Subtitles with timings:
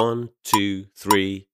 [0.00, 1.46] One, two, three.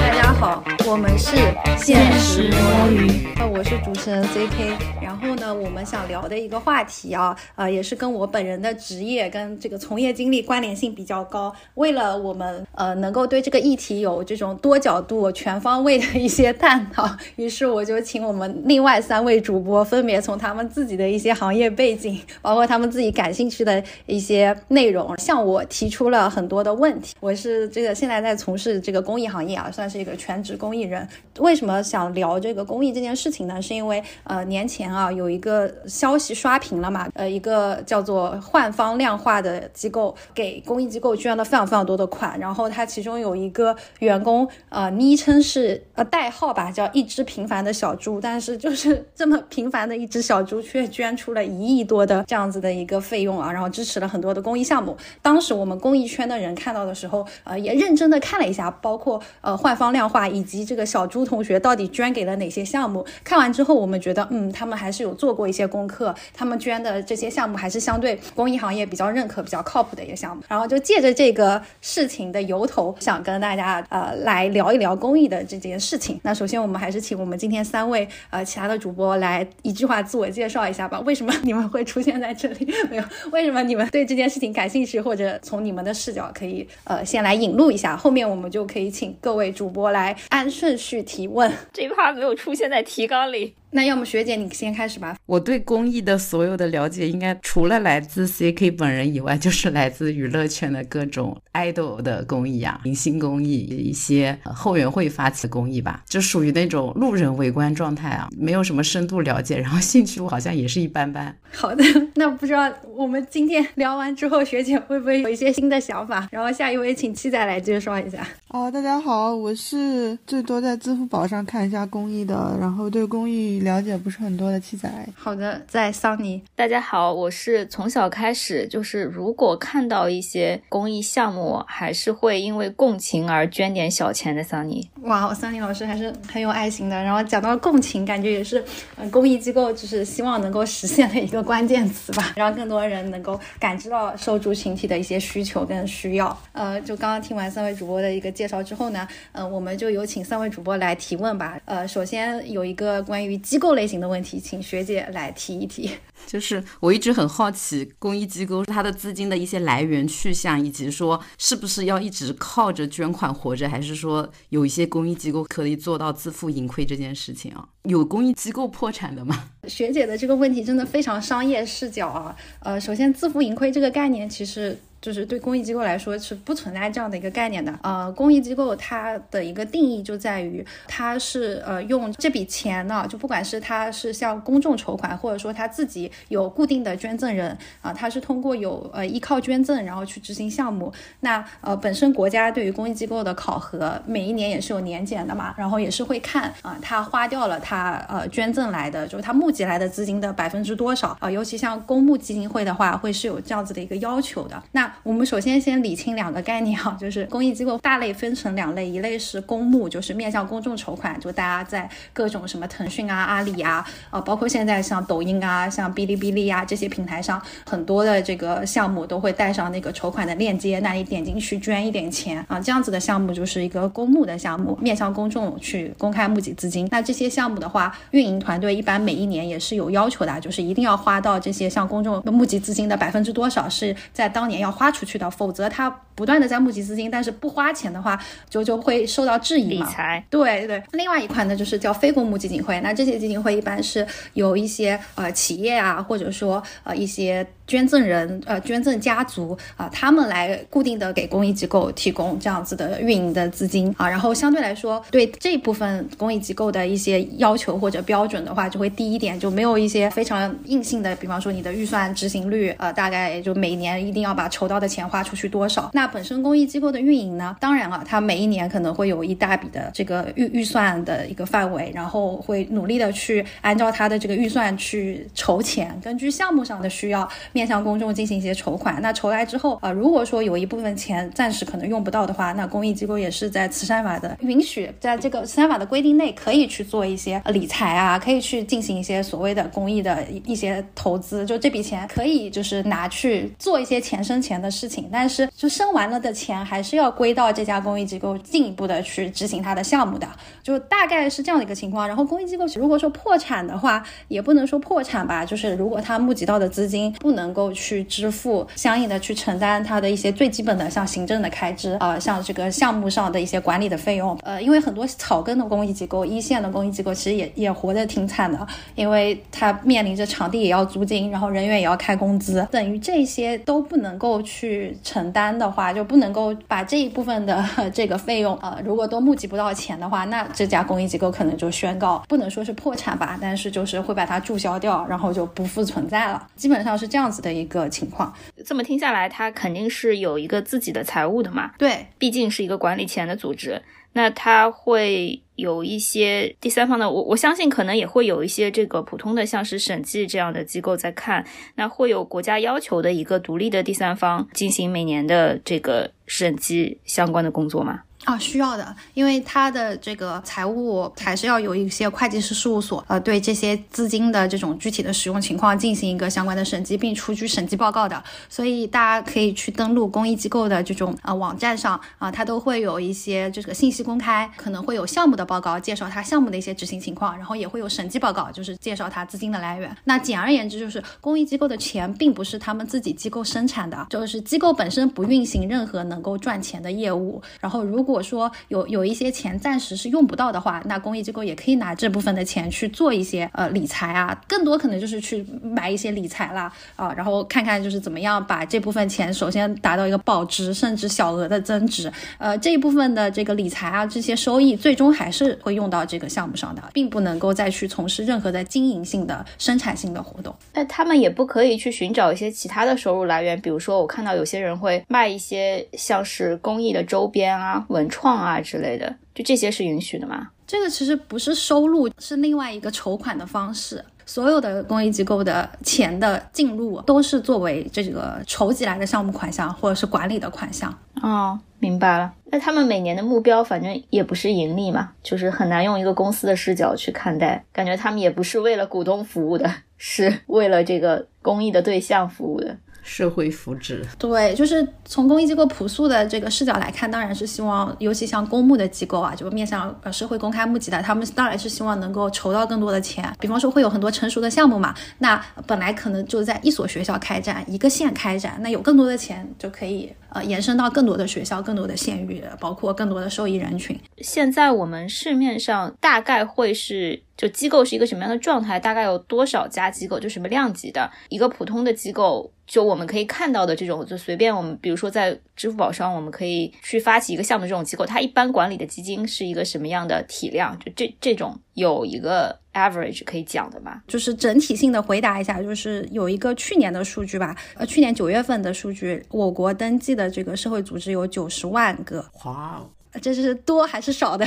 [0.00, 1.36] 大家好，我们是
[1.76, 4.74] 现实摸鱼，呃，我是主持人 ZK。
[5.02, 11.54] 然后呢，我们想聊的一个话题啊，呃，也是跟我本人的职业跟这个从业经历关联性比较高。
[11.74, 17.06] 为了我们呃能够对这个议题有这种多角度、全方位的一些探讨，
[17.36, 27.14] 于是我就请我们另外三位主播，分别从他们自己的一些行业背景，包括他们自己感兴趣的一些内容，向我提出了很多的问题。
[27.20, 31.06] 我是这个现在在从事这个公益行业啊，算是一个全职公益人。
[31.40, 33.60] 为什么想聊这个公益这件事情呢？
[33.60, 54.96] 是因为呃年前啊有一个消息刷屏了嘛，呃一个叫做焕方量化的机构给公益机构捐了非常非常多的款，然后他其中有一个员工呃昵称是呃代号吧，叫一只平凡的小猪，但是就是 这么平凡的一只小猪，却捐出了一亿多的这样子的一个费用啊，然后支持了很多的公益项目。
[55.22, 63.02] 当时我们公益圈的人看到的时候，呃也认真的看了一下，包括呃焕方量化以及这个小朱同学到底捐给了哪些项目。
[63.24, 70.42] 看完之后，我们觉得嗯，他们还是有做过一些功课，他们捐的这些项目还是相对公益行业比较认可、比较靠谱的一个项目。
[70.48, 76.20] 然后就借着这个事情的由头，想跟大家呃来聊一聊公益的这件事情。
[76.22, 81.00] 那首先我们还是请我们今天三位呃其他的主播来一句话自我介绍一下吧。
[81.06, 82.70] 为什么你们会出现在这里？
[82.90, 83.04] 没有？
[83.32, 85.00] 为什么你们对这件事情感兴趣？
[85.00, 91.52] 或者从你们的视角可以呃先来引入一下，后面我们就可以请各位主播来按顺序提问。
[91.72, 93.54] 这一趴没有出现在提纲里。
[93.72, 95.16] 那要么学姐你先开始吧。
[95.26, 111.34] 我对公益的所有的了解，应该除了来自 CK 本人以外，就是来自娱乐圈的各种 idol 的公益啊，明星公益，一些后援会发起的公益吧，就属于那种路人围观状态啊，没有什么深度了解，然后兴趣好像也是一般般。
[111.52, 116.28] 好的，那不知道我们今天聊完之后，学姐会不会有一些新的想法？
[116.32, 118.26] 然后下一位请七仔来介绍一下。
[118.48, 124.90] 哦，大家好，我是最多在支付宝上看一下公益的，然后对公益了解不是很多的七仔。
[125.14, 126.42] 好的，在桑尼。
[126.54, 134.88] 大家好，我是从小开始就是如果看到一些公益项目，还是会因为共情而捐点小钱的桑尼。
[135.02, 137.02] 哇，桑尼老师还是很有爱心的。
[137.02, 138.64] 然后讲到共情，感觉也是
[138.96, 146.36] 呃公益机构就是希望能够实现的一个关键词吧， 让更多人能够感知到受助群体的一些需求跟需要。
[146.52, 151.58] 呃，就刚刚听完三位主播的一个介绍之后呢，呃，我们就有请三位主播来提问吧。
[151.66, 155.90] 呃，首先有一个关于机构类型的问题，请学姐来提一提。
[156.24, 167.66] 就是我一直很好奇，公益机构它的资金的一些来源去向，以及说是不是要一直靠着捐款活着，还是说有一些公益机构可以做到自负盈亏这件事情啊？
[167.82, 169.50] 有公益机构破产的吗？
[169.66, 172.36] 学姐的这个问题真的非常商业视角啊。
[172.60, 174.78] 呃，首先自负盈亏这个概念其实。
[175.00, 177.76] 就是对公益机构来说是不存在这样的一个概念的。
[177.82, 190.92] 呃，公益机构它的一个定义就在于，它是呃用这笔钱呢，就不管是它是向公众筹款，或者说他自己有固定的捐赠人啊，他是通过有呃依靠捐赠然后去执行项目。
[191.20, 204.62] 那呃本身国家对于公益机构的考核，每一年也是有年检的嘛，然后也是会看啊，他花掉了他呃捐赠来的，就是他募集来的资金的百分之多少啊，尤其像公募基金会的话，会是有这样子的一个要求的。
[204.72, 226.88] 那我们首先先理清两个概念哈，就是公益机构大类分成两类，一类是公募，就是面向公众筹款，就大家在各种什么腾讯啊、阿里啊，呃，包括现在像抖音啊、像哔哩哔哩啊这些平台上，很多的这个项目都会带上那个筹款的链接，那你点进去捐一点钱啊，这样子的项目就是一个公募的项目，面向公众去公开募集资金。
[226.90, 238.18] 那这些项目的话，运营团队一般每一年也是有要求的，就是一定要花到这些向公众募集资金的百分之多少是在当年要花出去的，否则他不断的在募集资金，但是不花钱的话，
[238.48, 239.86] 就就会受到质疑嘛。
[239.86, 240.82] 理财对对。
[240.92, 265.88] 另外一款呢，就是叫非公募基金会，那这些基金会一般是由一些呃企业啊，或者说呃一些捐赠人呃捐赠家族啊，他们来固定的给公益机构提供这样子的运营的资金啊，然后相对来说对这部分公益机构的一些要求或者标准的话，就会低一点，就没有一些非常硬性的，比方说你的预算执行率，呃，大概就每年一定要把筹到的钱花出去多少。
[265.92, 277.30] 那本身公益机构的运营呢，当然了，它每一年可能会有一大笔的这个预预算的一个范围，然后会努力的去按照它的这个预算去筹钱，根据项目上的需要。
[277.60, 279.02] 面向公众进行一些筹款。
[279.02, 291.44] 那筹来之后啊，如果说有一部分钱暂时可能用不到的话，那公益机构也是在慈善法的允许，在这个慈善法的规定内，可以去做一些理财啊，可以去进行一些所谓的公益的一些投资。
[291.44, 300.26] 就这笔钱可以就是拿去做一些钱生钱的事情，但是就生完了的钱还是要归到这家公益机构进一步的去执行它的项目的，
[300.62, 302.08] 就大概是这样的一个情况。
[302.08, 318.64] 然后公益机构如果说破产的话，也不能说破产吧，就是如果他募集到的资金不能能够去支付相应的去承担它的一些最基本的像行政的开支啊，像这个项目上的一些管理的费用，呃，因为很多草根的公益机构、一线的公益机构其实也也活得挺惨的，
[318.94, 338.34] 因为它面临着场地也要租金，然后人员也要开工资，等于这些都不能够去承担的话，就不能够把这一部分的这个费用，呃， 如果都募集不到钱的话，那这家公益机构可能就宣告不能说是破产吧，但是就是会把它注销掉，然后就不复存在了，基本上是这样子的一个情况。
[338.64, 341.72] 这么听下来，他肯定是有一个自己的财务的嘛？
[341.78, 343.80] 对，毕竟是一个管理钱的组织，
[344.12, 351.46] 那他会有一些第三方的，我我相信可能也会有一些这个普通的像是审计这样的机构在看，
[351.76, 358.02] 那会有国家要求的一个独立的第三方进行每年的这个审计相关的工作吗？
[358.24, 368.22] 啊，需要的，因为他的这个财务还是要有一些会计师事务所，呃，对这些资金的这种具体的使用情况进行一个相关的审计，并出具审计报告的。
[368.48, 379.96] 所以大家可以去登录公益机构的这种呃网站上啊，它都会有一些这个信息公开，可能会有项目的报告介绍它项目的一些执行情况，然后也会有审计报告，就是介绍它资金的来源。
[380.04, 387.40] 那简而言之，就是公益机构的钱并不是他们自己机构生产的，就是机构本身不运行任何能够赚钱的业务。
[387.60, 402.12] 然后如果如果说有有一些钱暂时是用不到的话，那公益机构也可以拿这部分的钱去做一些呃理财啊，更多可能就是去买一些理财啦啊，然后看看就是怎么样把这部分钱首先达到一个保值，甚至小额的增值。
[402.38, 410.52] 呃，这一部分的这个理财啊，这些收益最终还是会用到这个项目上的，并不能够再去从事任何的经营性的生产性的活动。
[410.74, 417.86] 那他们也不可以去寻找一些其他的收入来源，比如说我看到有些人会卖一些像是公益的周边啊。
[418.08, 420.48] 创啊之类的，就这些是允许的吗？
[420.66, 424.04] 这个其实不是收入，是另外一个筹款的方式。
[424.24, 430.96] 所有的公益机构的钱的进入都是作为这个筹集来的项目款项或者是管理的款项。
[431.20, 432.32] 哦，明白了。
[432.44, 437.64] 那他们每年的目标反正也不是盈利嘛，就是很难用一个公司的视角去看待。
[437.72, 442.76] 感觉他们也不是为了股东服务的，是为了这个公益的对象服务的。
[443.02, 453.32] 社会福祉，对，就是从公益机构朴素的这个视角来看，当然是希望，尤其像公募的机构啊，就面向呃社会公开募集的，他们当然是希望能够筹到更多的钱。
[453.40, 463.98] 比方说会有很多成熟的项目嘛，那本来可能就在一所学校开展，一个县开展，那有更多的钱就可以呃延伸到更多的学校、更多的县域，包括更多的受益人群。
[464.18, 467.22] 现在我们市面上大概会是。
[467.40, 468.78] 就机构是一个什么样的状态？
[468.78, 470.20] 大概有多少家机构？
[470.20, 472.52] 就什么量级的一个普通的机构？
[472.66, 480.78] 就我们可以看到的这种，就随便我们，比如说在支付宝上，我们可以去发起一个项目，这种机构，它一般管理的基金是一个什么样的体量？
[480.80, 484.02] 就这这种有一个 average 可以讲的吗？
[484.06, 492.22] 就是整体性的回答一下，就是有一个去年的数据吧，呃，去年九月份的数据，我国登记的这个社会组织有九十万个。
[492.44, 492.76] 哇
[493.14, 494.46] 哦，这是多还是少的？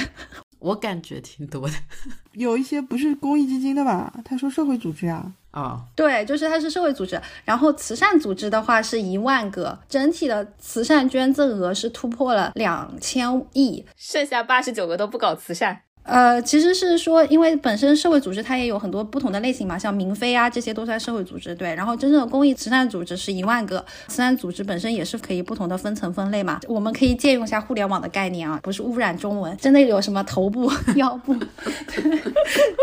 [0.63, 1.73] 我感觉挺多的，
[2.31, 4.13] 有一些不是公益基金的吧？
[4.23, 7.21] 他说社会组织啊，啊，对，就是他是社会组织。
[7.43, 15.81] 然后慈善组织的话是一万个，整体的慈善捐赠额是突破了两千亿，剩下八十九个都不搞慈善。
[16.03, 21.73] 呃，其实是说，因为本身社会组织它也有很多不同的类型嘛，像民非啊这些都算社会组织，对。
[21.75, 26.59] 然后真正的公益慈善组织是一万个，慈善组织本身也是可以不同的分层分类嘛。
[26.67, 32.21] 我们可以借用一下互联网的概念啊，不是污染中文，真的有什么头部、 腰部，对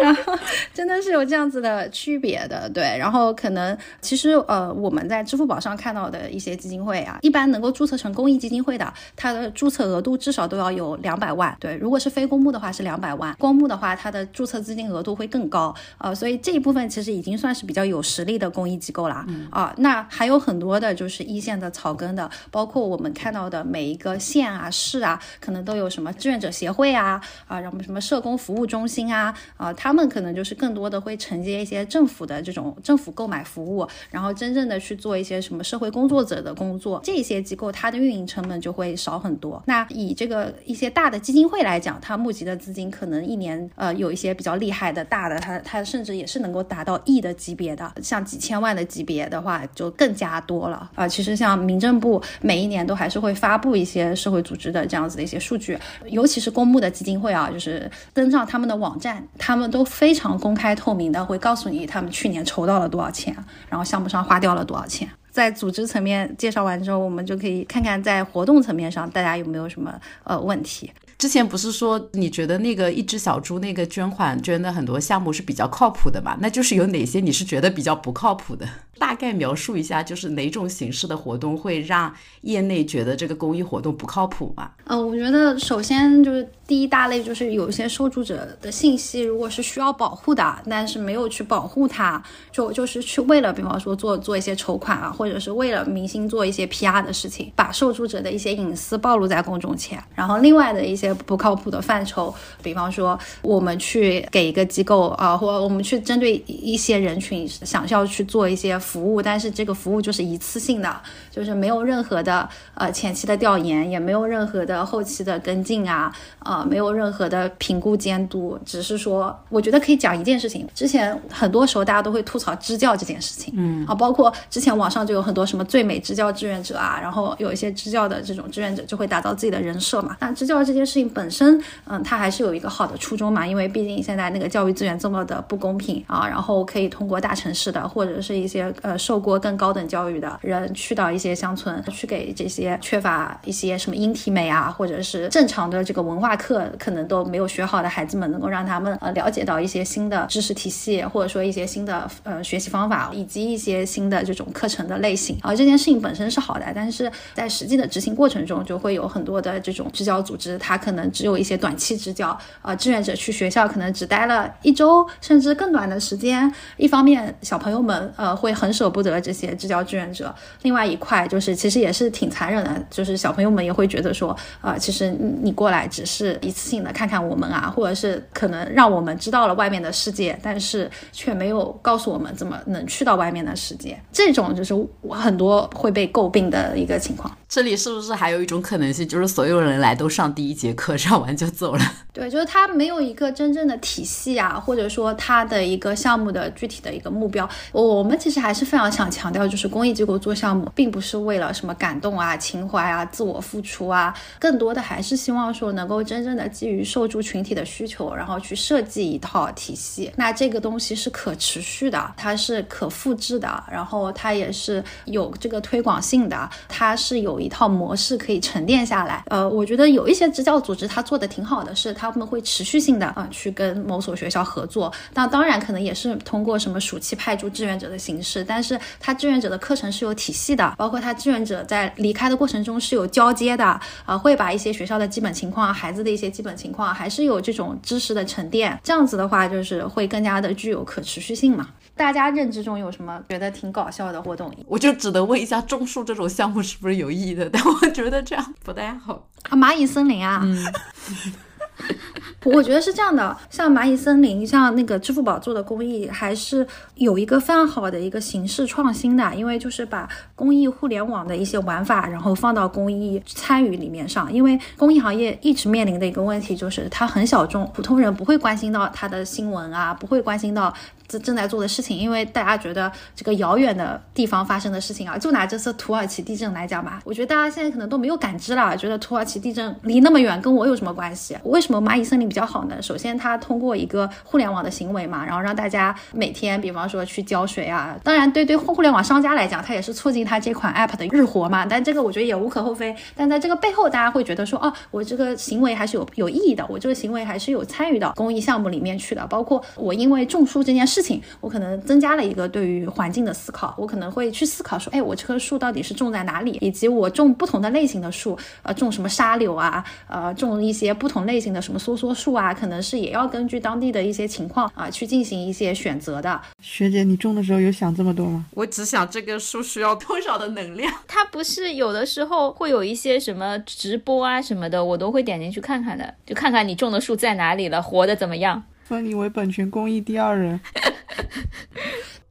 [0.02, 0.32] 然后
[0.72, 2.96] 真的是有这样子的区别的，对。
[2.98, 11.76] 然后可能其实呃我们在支付宝上看到的一些基金会啊，一般能够注册成公益基金会的，它的注册额度至少都要有两百万，对。
[11.76, 13.09] 如果是非公募的话是两百。
[13.10, 39.62] 百万公募的话，它的注册资金额度会更高，呃，所以这一部分其实已经算是比较有实力的公益机构了，啊，那还有很多的就是一线的草根的，包括我们看到的每一个县啊、市啊，可能都有什么志愿者协会啊，啊，然后什么社工服务中心啊，啊，他们可能就是更多的会承接一些政府的这种政府购买服务，然后真正的去做一些什么社会工作者的工作，这些机构它的运营成本就会少很多。
[39.66, 63.34] 那以这个一些大的基金会来讲，它募集的资金可可能一年呃有一些比较厉害的大的，它它甚至也是能够达到亿的级别的，像几千万的级别的话就更加多了啊、其实像民政部每一年都还是会发布一些社会组织的这样子的一些数据，尤其是公募的基金会啊，就是登上他们的网站，他们都非常公开透明的会告诉你他们去年筹到了多少钱，
[63.70, 65.08] 然后项目上花掉了多少钱。
[65.30, 70.92] 在组织层面介绍完之后，我们就可以看看在活动层面上大家有没有什么呃问题。
[71.20, 76.34] 之前不是说你觉得那个一只小猪那个捐款捐的很多项目是比较靠谱的嘛？
[76.40, 78.66] 那就是有哪些你是觉得比较不靠谱的？
[78.98, 82.10] 大概描述一下，就是哪种形式的活动会让
[82.42, 84.70] 业内觉得这个公益活动不靠谱嘛？
[84.84, 100.02] 呃，我觉得首先就是第一大类就是有一些受助者的信息，如果是需要保护的，但是没有去保护它，就就是去为了比方说做做一些筹款啊，或者是为了明星做一些 PR 的事情，把受助者的一些隐私暴露在公众前。
[100.14, 111.00] 然后另外的一些不靠谱的范畴，比方说我们去给一个机构啊、或我们去针对一些人群想要去做一些服务，但是这个服务就是一次性的，
[111.30, 116.12] 就是没有任何的呃前期的调研，也没有任何的后期的跟进啊，
[116.44, 120.66] 呃，没有任何的评估监督，只是说，我觉得可以讲一件事情。
[120.74, 130.16] 之前很多时候大家都会吐槽支教这件事情，嗯啊，包括之前网上就有很多什么最美支教志愿者啊，然后有一些支教的这种志愿者就会打造自己的人设嘛。
[130.20, 155.38] 那支教这件事情本身，嗯，它还是有一个好的初衷嘛，因为毕竟现在那个教育资源这么的不公平啊，然后可以通过大城市的或者是一些呃受过更高等教育的人去到一些乡村，去给这些缺乏一些什么音体美啊，或者是正常的这个文化课可能都没有学好的孩子们，能够让他们呃了解到一些新的知识体系，或者说一些新的呃学习方法，以及一些新的这种课程的类型。
[155.42, 166.52] 啊，这件事情本身是好的，但是在实际的执行过程中，就会有很多的这种支教组织，它可可能只有一些短期支教，呃，志愿者去学校可能只待了一周，甚至更短的时间。
[166.76, 170.26] 一方面，小朋友们呃会很舍不得这些支教志愿者；
[170.62, 183.96] 另外一块就是其实也是挺残忍的，就是小朋友们也会觉得说，呃，其实你你过来只是一次性的看看我们啊，或者是可能让我们知道了外面的世界，但是却没有告诉我们怎么能去到外面的世界。
[184.10, 184.74] 这种就是
[185.08, 187.30] 很多会被诟病的一个情况。
[187.50, 191.82] 这里是不是还有一种可能性，就是所有人来都上第一节课，上完就走了？
[192.14, 197.48] 对，就是它没有一个真正的体系啊，或者说它的一个项目的具体的一个目标。
[197.72, 210.12] 我我们其实还是非常想强调，就是公益机构做项目，并不是为了什么感动啊、情怀啊、自我付出啊，更多的还是希望说能够真正的基于受助群体的需求，然后去设计一套体系。
[210.14, 219.24] 那这个东西是可持续的，它是可复制的，然后它也是有这个推广性的，它是有一套模式可以沉淀下来。
[219.28, 224.92] 呃，我觉得有一些支教组织它做的挺好的，是他们会持续性的啊、去跟某所学校合作。
[225.14, 238.78] 那当然可能也是通过什么暑期派驻志愿者的形式，但是他志愿者的课程是有体系的，包括他志愿者在离开的过程中是有交接的，啊、会把一些学校的基本情况、孩子的一些基本情况，还是有这种知识的沉淀。
[238.82, 241.68] 这样子的话，就是会更加的具有可持续性嘛。
[242.00, 244.50] 大家认知中有什么觉得挺搞笑的活动？
[244.66, 247.50] 我就只能问一下，种树这种项目是不是有意义的？
[247.52, 249.28] 但我觉得这样不太好。
[249.50, 250.64] 啊，蚂蚁森林啊，嗯，
[252.44, 270.72] 我觉得是这样的，像蚂蚁森林，像那个支付宝做的公益，还是有一个非常好的一个形式创新的，因为就是把公益互联网的一些玩法，然后放到公益参与里面上，因为公益行业一直面临的一个问题就是它很小众，普通人不会关心到它的新闻啊，不会关心到
[271.06, 281.36] 正正在做的事情，因为大家觉得这个遥远的地方发生的事情啊，就拿这次土耳其地震来讲吧，我觉得大家现在可能都没有感知了，觉得土耳其地震离那么远，跟我有什么关系？
[281.44, 282.82] 为什么什么蚂蚁森林比较好呢？
[282.82, 292.92] 首先，它通过一个互联网的行为嘛，然后让大家每天，比方说去浇水啊，当然对对互联网商家来讲，它也是促进它这款 app 的日活嘛，但这个我觉得也无可厚非。
[293.14, 316.40] 但在这个背后，大家会觉得说，哦，我这个行为还是有有意义的，我这个行为还是有参与到公益项目里面去的，包括我因为种树这件事情，我可能增加了一个对于环境的思考，我可能会去思考说，哎，我这棵树到底是种在哪里，以及我种不同的类型的树，呃，种什么沙柳啊，呃，种一些不同类型的什么梭梭树啊，可能是也要根据当地的一些情况啊、去进行一些选择的。
[316.62, 318.46] 学姐，你种的时候有想这么多吗？
[318.52, 320.92] 我只想这个树需要多少的能量。
[321.08, 328.62] 它不是有的时候会有一些什么直播啊什么的，我都会点进去看看的，就看看你种的树在哪里了，活的怎么样。
[328.84, 330.60] 封你为本群公益第二人。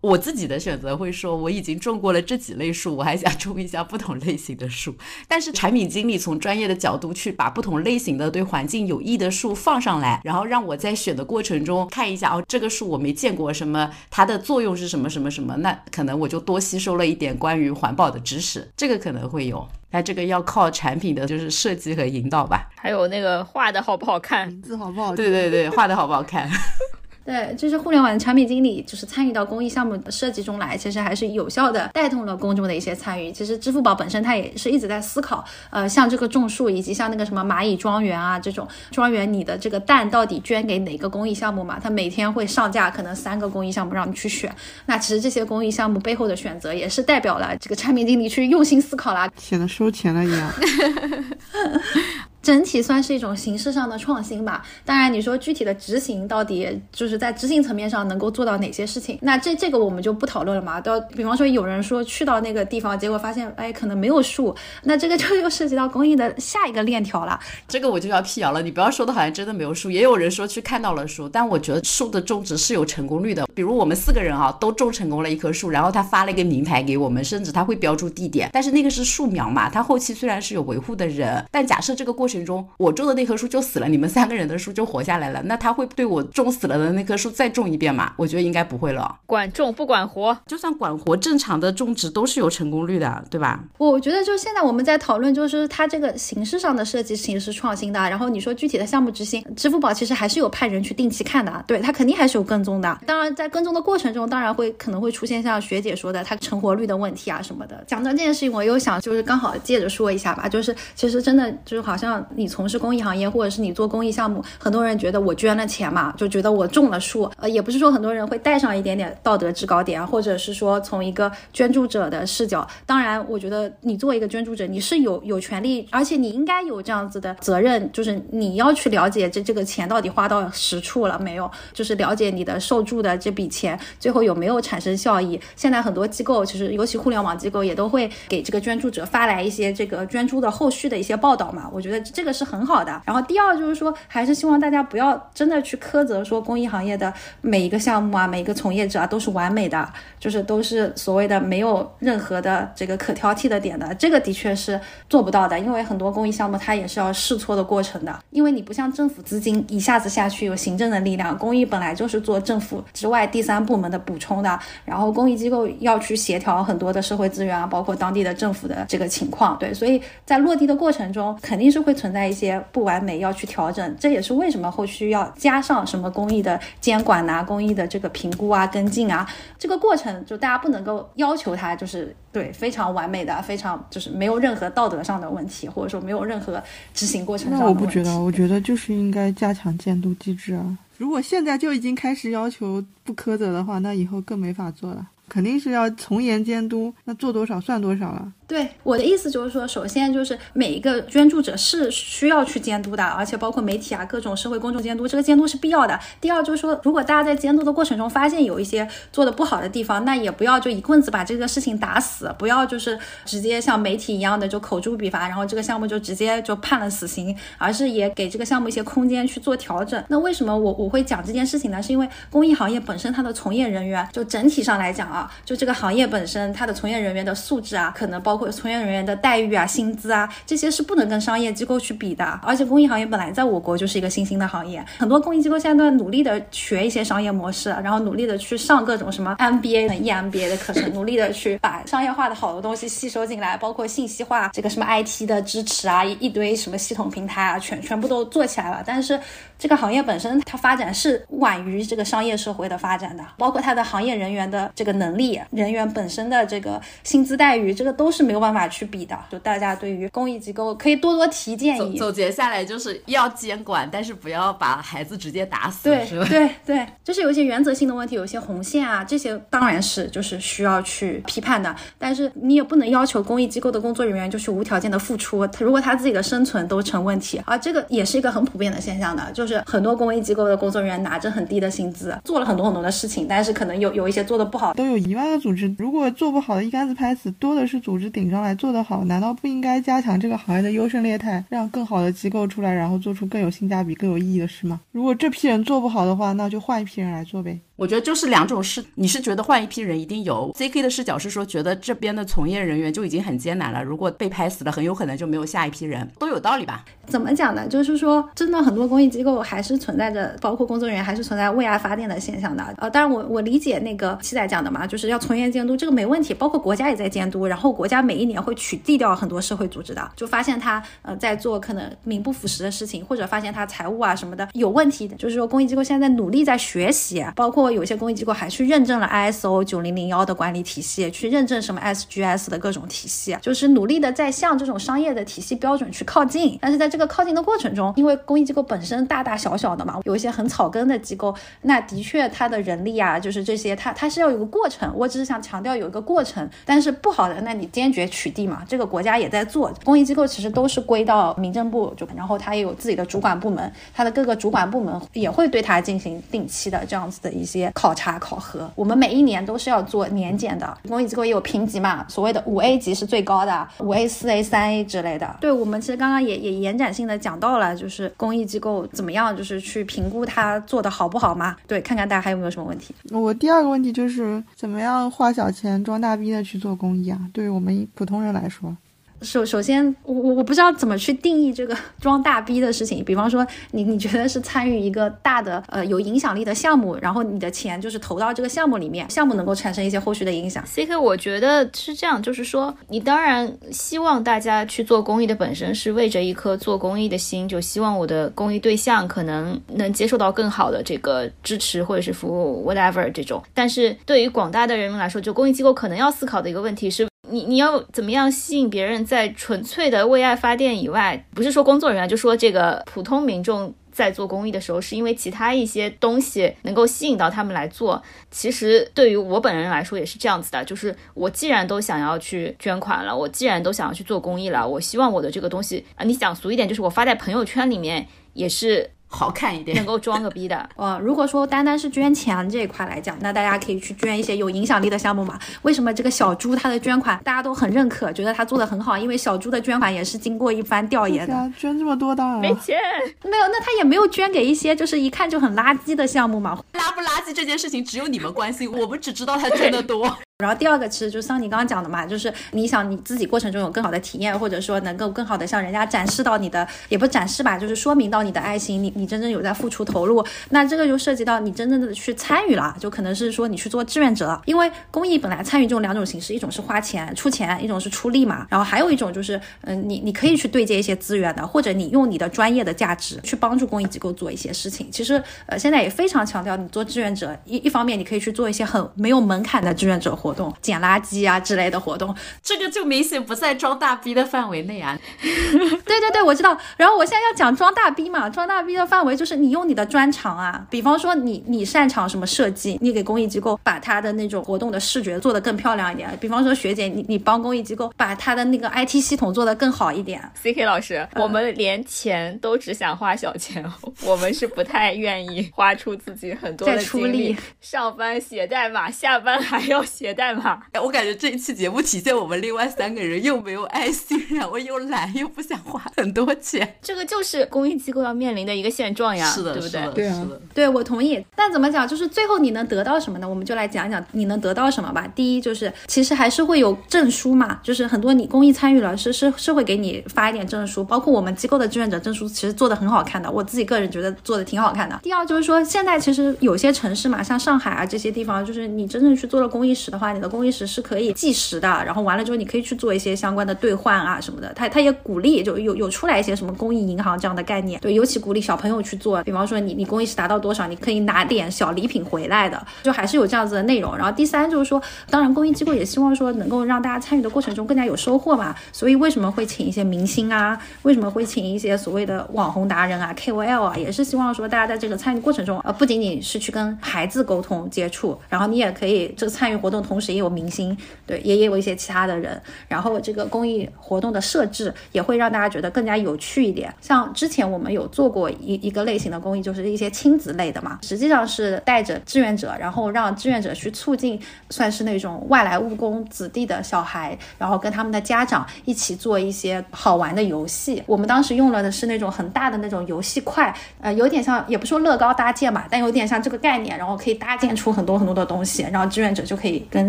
[0.01, 4.95] 我自己的选择会说，我已经种过了这几类树，我还想种一下不同类型的树。
[5.27, 19.67] 但是产品经理从专业的角度去把不同类型的对环境有益的树放上来，然后让我在选的过程中看一下哦，这个树我没见过什么，它的作用是什么什么什么，那可能我就多吸收了一点关于环保的知识，这个可能会有。
[19.91, 25.15] 那这个要靠产品的就是设计和引导吧，还有那个画的好不好看，名字好不好？
[25.15, 26.49] 对对对，画的好不好看。
[27.29, 33.31] 对，就是互联网的产品经理，就是参与到公益项目的设计中来，其实还是有效的带动了公众的一些参与。
[33.31, 41.79] 其实支付宝本身它也是一直在思考，呃，像这个种树，以及像那个什么蚂蚁庄园啊这种庄园，你的这个蛋到底捐给哪个公益项目嘛？
[41.79, 44.51] 它每天会上架可能三个公益项目让你去选。
[44.87, 50.51] 那其实这些公益项目背后的选择，也是代表了这个产品经理去用心思考啦，显得收钱了一样。
[52.49, 54.65] 整体算是一种形式上的创新吧。
[54.83, 60.81] 当然，你说具体的执行到底就是在执行层面上能够做到哪些事情，那这这个我们就不讨论了嘛。
[60.81, 67.39] 到比方说有人说去到那个地方，结果发现哎可能没有树，那这个就又涉及到公益的下一个链条了。
[67.67, 73.45] 这个我就要辟谣了，你不要说的好像真的没有树，也有人说去看到了树，但我觉得树的种植是有成功率的。
[73.53, 88.13] 比如我们四个人啊都种成功了一棵树，然后他发了一个名牌给我们，甚至他会标注地点，但是那个是树苗嘛，他后期虽然是有维护的人，但假设这个过程中我种的那棵树就死了，你们三个人的树就活下来了，那他会对我种死了的那棵树再种一遍吗？
[88.17, 89.19] 我觉得应该不会了。
[89.25, 93.63] 管种不管活，就算管活，正常的种植都是有成功率的，对吧？
[93.77, 102.99] 我觉得就现在我们在讨论，就是它这个形式上的设计形式创新的，然后你说具体的项目执行，支付宝其实还是有派人去定期看的，对它肯定还是有跟踪的。
[103.05, 107.83] 当然在跟踪的过程中，当然会可能会出现像学姐说的它成活率的问题啊什么的。
[107.87, 122.67] 讲到这件事情，我又想就是刚好借着说一下吧，就是其实真的就是好像你从事公益行业，或者是你做公益项目，很多人觉得我捐了钱嘛，就觉得我种了树，呃，也不是说很多人会带上一点点道德制高点，或者是说从一个捐助者的视角。
[122.85, 135.39] 当然，我觉得你作为一个捐助者，你是有有权利，而且你应该有这样子的责任，就是你要去了解这这个钱到底花到实处了没有，就是了解你的受助的这笔钱最后有没有产生效益。
[135.55, 143.01] 现在很多机构，其实尤其互联网机构也都会给这个捐助者发来一些这个捐助的后续的一些报道嘛，我觉得这个是很好的。
[143.05, 149.87] 然后第二就是说，还是希望大家不要真的去苛责说公益行业的每一个项目啊，每一个从业者啊都是完美的，
[150.19, 187.83] 就是都是所谓的没有任何的这个可挑剔的点的，这个的确是做不到的，因为很多公益项目它也是要试错的过程的，因为你不像政府资金一下子下去有行政的力量，公益本来就是做政府之外第三部门的补充的，然后公益机构要去协调很多的社会资源啊，包括当地的政府的这个情况，对，所以在落地的过程中肯定是会存在一些不完美要去调整，这也是为什么后续要加上什么公益的监管呐、公益的这个评估啊、跟进啊，这个过程就大家不能够要求它就是对非常完美的、非常就是没有任何道德上的问题，或者说没有任何执行过程上那的问题。
[187.83, 190.77] 我不觉得，我觉得就是应该加强监督机制啊。
[190.97, 195.07] 如果现在就已经开始要求不苛责的话，那以后更没法做了。
[195.27, 198.33] 肯定是要从严监督，那做多少算多少了。
[198.49, 205.99] 对我的意思就是说，首先就是每一个捐助者是需要去监督的，而且包括媒体啊，各种社会公众监督，这个监督是必要的。
[206.19, 220.03] 第二就是说，如果大家在监督的过程中发现有一些做的不好的地方，那也不要就一棍子把这个事情打死，不要就是直接像媒体一样的就口诛笔伐，然后这个项目就直接就判了死刑，而是也给这个项目一些空间去做调整。
[220.07, 221.79] 那为什么我我会讲这件事情呢？
[221.83, 232.39] 是因为公益行业本身它的从业人员就整体上来讲啊，就这个行业本身它的从业人员的素质啊，可能包括从业人员的待遇啊、薪资啊，这些是不能跟商业机构去比的。
[232.41, 248.81] 而且公益行业本来在我国就是一个新兴的行业，很多公益机构现在都在努力的学一些商业模式，然后努力的去上各种什么 MBA EMBA 的课程，努力的去把商业化的好多东西吸收进来，包括信息化这个什么 IT 的支持啊，一一堆什么系统平台啊，全全部都做起来了。
[248.85, 249.19] 但是
[249.59, 259.19] 这个行业本身它发展是晚于这个商业社会的发展的，包括它的行业人员的这个能力、人员本身的这个薪资待遇，这个都是没有办法去比的。
[259.29, 261.77] 就大家对于公益机构可以多多提建议。
[261.77, 266.07] 总总结下来就是要监管，但是不要把孩子直接打死，对？
[266.29, 271.75] 对对，就是有一些原则性的问题，有一些红线啊，这些当然是就是需要去批判的。
[271.97, 294.79] 但是你也不能要求公益机构的工作人员就是无条件的付出，他如果他自己的生存都成问题，啊这个也是一个很普遍的现象的，就是是很多公益机构的工作人员拿着很低的薪资，做了很多很多的事情，但是可能有有一些做的不好，都有一万个组织，如果做不好的一竿子拍死，多的是组织顶上来做的好，难道不应该加强这个行业的优胜劣汰，让更好的机构出来，然后做出更有性价比、更有意义的事吗？
[294.91, 297.59] 如果这批人做不好的话，那就换一批人来做呗。
[297.79, 306.83] 我觉得就是两种事，你是觉得换一批人一定有，CK 的视角是说觉得这边的从业人员就已经很艰难了，如果被拍死了，很有可能就没有下一批人，都有道理吧？
[307.07, 307.65] 怎么讲呢？
[307.67, 312.63] 就是说，真的很多公益机构还是存在着，包括工作人员还是存在为爱发电的现象的。
[312.77, 336.57] 呃，当然我我理解那个七仔讲的嘛，就是要从严监督，这个没问题，包括国家也在监督，然后国家每一年会取缔掉很多社会组织的，就发现他呃在做可能名不副实的事情，或者发现他财务啊什么的有问题的，就是说公益机构现在在努力在学习，包括有些公益机构还去认证了 ISO 九零零幺的管理体系，去认证什么 SGS 的各种体系，就是努力的在向这种商业的体系标准去靠近。
[336.61, 344.91] 但是在这个靠近的过程中，因为公益机构本身大大小小的嘛，有一些很草根的机构，那的确它的人力啊，就是这些，它它是要有个过程。
[344.95, 349.73] 我只是想强调有一个过程，但是不好的，那你坚决取缔嘛，这个国家也在做。
[349.83, 358.69] 公益机构其实都是归到民政部，就然后它也有自己的主管部门，它的各个主管部门也会对它进行定期的这样子的一些考察考核。
[358.75, 365.37] 我们每一年都是要做年检的，公益机构也有评级嘛，所谓的五 A 级是最高的，五 A、四 A、三 A 之类的。
[365.41, 371.55] 对我们其实刚刚也也延展性的讲到了，就是公益机构怎么样，就是去评估它做的好不好嘛。
[371.67, 372.93] 对，看看大家还有没有什么问题。
[373.11, 377.19] 我第二个问题就是怎么样花小钱装大逼的去做公益啊？
[377.33, 378.75] 对于我们普通人来说。
[379.21, 383.03] 首首先，我我我不知道怎么去定义这个 装大逼的事情。
[383.03, 390.65] 比方说，你你觉得是参与一个大的呃有影响力的项目，然后你的钱就是投到这个项目里面，项目能够产生一些后续的影响。
[390.65, 403.43] C K，我觉得是这样，就是说，你当然希望大家去做公益的本身是为着一颗做公益的心，就希望我的公益对象可能能接受到更好的这个支持或者是服务，whatever 这种。
[403.53, 407.08] 但是对于广大的人民来说，就公益机构可能要思考的一个问题是。
[407.27, 418.01] 你你要怎么样吸引别人在纯粹的为爱发电以外，不是说工作人员，就说这个普通民众在做公益的时候，是因为其他一些东西能够吸引到他们来做。
[418.31, 428.89] 其实对于我本人来说也是这样子的，就是我既然都想要去捐款了，我既然都想要去做公益了，我希望我的这个东西啊，你讲俗一点，就是我发在朋友圈里面也是。
[429.11, 430.69] 好看一点，能够装个逼的。
[430.77, 435.37] 呃，如果说单单是捐钱这一块来讲，那大家可以去捐一些有影响力的项目嘛。
[435.63, 438.97] 为什么这个小猪他的捐款大家都很认可，觉得他做的很好？
[438.97, 441.51] 因为小猪的捐款也是经过一番调研的。
[441.57, 442.77] 捐这么多当然没钱，
[443.23, 446.57] 没有，那他也没有捐给一些就是一看就很垃圾的项目嘛。
[446.73, 450.17] 垃不垃圾这件事情只有你们关心，我们只知道他捐的多。
[450.41, 460.25] 然后第二个其实就像你刚刚讲的嘛，就是你想你自己过程中有更好的体验，或者说能够更好的向人家展示到你的，也不展示吧，就是说明到你的爱心，你你真正有在付出投入。
[460.51, 468.47] 那这个就涉及到你真正的去参与了，就可能是说你去做志愿者，因为公益本来参与这种两种形式，一种是花钱出钱，一种是出力嘛。
[468.49, 474.89] 然后还有一种就是，嗯，你你可以去对接一些资源的，或者你用你的专业的价值去帮助公益机构做一些事情。
[474.89, 481.19] 其实呃现在也非常强调你做志愿者，一一方面你可以去做一些很没有门槛的志愿者活动，捡垃圾。
[481.29, 484.97] 啊之类的活动，这个就明显不在装大逼的范围内啊。
[485.21, 486.57] 对对对，我知道。
[486.77, 496.09] 然后我现在要讲装大逼嘛，装大逼的范围就是你用你的专长啊，比方说你你擅长什么设计，你给公益机构把他的那种活动的视觉做得更漂亮一点。
[496.19, 500.21] 比方说学姐，你你帮公益机构把他的那个 IT 系统做得更好一点。
[500.35, 503.63] C K 老师，我们连钱都只想花小钱，
[504.03, 510.61] 我们是不太愿意花出自己很多的精力，上班写代码，下班还要写代码。
[510.71, 510.99] 哎，我感。
[510.99, 516.75] 觉这一期节目体现我们另外三个人又没有爱心，然后又懒，又不想花很多钱。
[516.81, 519.81] 这个就是公益机构要面临的一个现状呀，是的，对不对？
[519.93, 521.25] 对啊，对我同意。
[521.37, 523.29] 但怎么讲，就是最后你能得到什么呢？
[523.29, 525.07] 我们就来讲讲你能得到什么吧。
[525.15, 534.99] 第一就是，其实还是会有证书嘛，就是很多你公益参与了，是是是会给你发一点证书，包括我们机构的志愿者证书，其实做的很好看的，我自己个人觉得做的挺好看的。
[535.01, 544.51] 第二就是说，现在其实有些城市嘛，像上海啊这些地方，就是你真正去做了公益史的话，你的公益时是可以计时的，然后完了之后你可以去做一些相关的兑换啊什么的。
[544.53, 549.23] 他他也鼓励，就有有出来一些什么公益银行这样的概念，对，尤其鼓励小朋友去做。
[549.23, 553.95] 比方说你你公益史达到多少，你可以拿点小礼品回来的，就还是有这样子的内容。
[553.95, 558.55] 然后第三就是说，当然公益机构也希望说能够让大家参与的过程中更加有收获嘛。
[558.71, 560.59] 所以为什么会请一些明星啊？
[560.81, 563.77] 为什么会请一些所谓的网红达人啊、KOL 啊？
[563.77, 569.98] 也是希望说大家在这个参与过程中，呃，不仅仅是去跟孩子沟通接触，然后你也可以这个参与活动同。
[569.99, 572.41] 同时也有明星，对，也也有一些其他的人。
[572.69, 576.73] 然后这个公益活动的设置也会让大家觉得更加有趣一点。
[576.79, 584.17] 像之前我们有做过一一个类型的公益，就是一些亲子类的嘛，实际上是带着志愿者，然后让志愿者去促进，
[584.49, 590.81] 算是那种外来务工子弟的小孩，然后跟他们的家长一起做一些好玩的游戏。
[590.85, 599.88] 我们当时用了的是那种很大的那种游戏块，呃，有点像，也不说乐高搭建吧，但有点像这个概念，然后可以搭建出很多很多的东西，然后志愿者就可以跟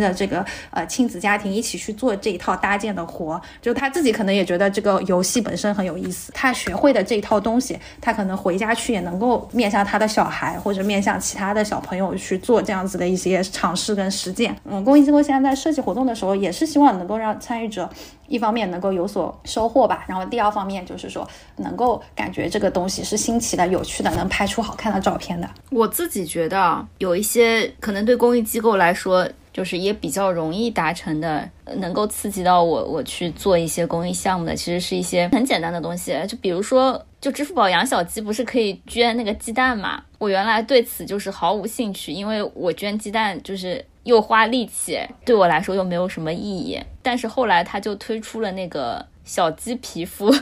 [0.01, 3.41] 的这个呃亲子家庭一起去做这一套搭建的活。
[3.61, 14.57] 就他自己可能也觉得这个游戏本身很有意思，他学会的这一套东西，他可能回家去也能够面向他的小孩或者面向其他的小朋友去做这样子的一些尝试跟实践。
[14.65, 17.89] 嗯，公益机构现在在设计活动的时候，也是希望能够让参与者。
[18.29, 25.51] 一方面能够有所收获吧，然后第二方面就是说能够感觉这个东西是新奇的、有趣的，能拍出好看的照片的。
[25.73, 40.03] 我自己觉得有一些可能对公益机构来说，就是也比较容易达成的，能够刺激到我我去做一些公益项目的，其实是一些很简单的东西，就比如说，就支付宝养小鸡不是可以捐那个鸡蛋嘛？
[40.19, 43.85] 我原来对此就是毫无兴趣，因为我捐鸡蛋就是。
[44.05, 46.81] 又花力气，对我来说又没有什么意义。
[47.03, 50.35] 但是后来他就推出了那个小鸡皮肤。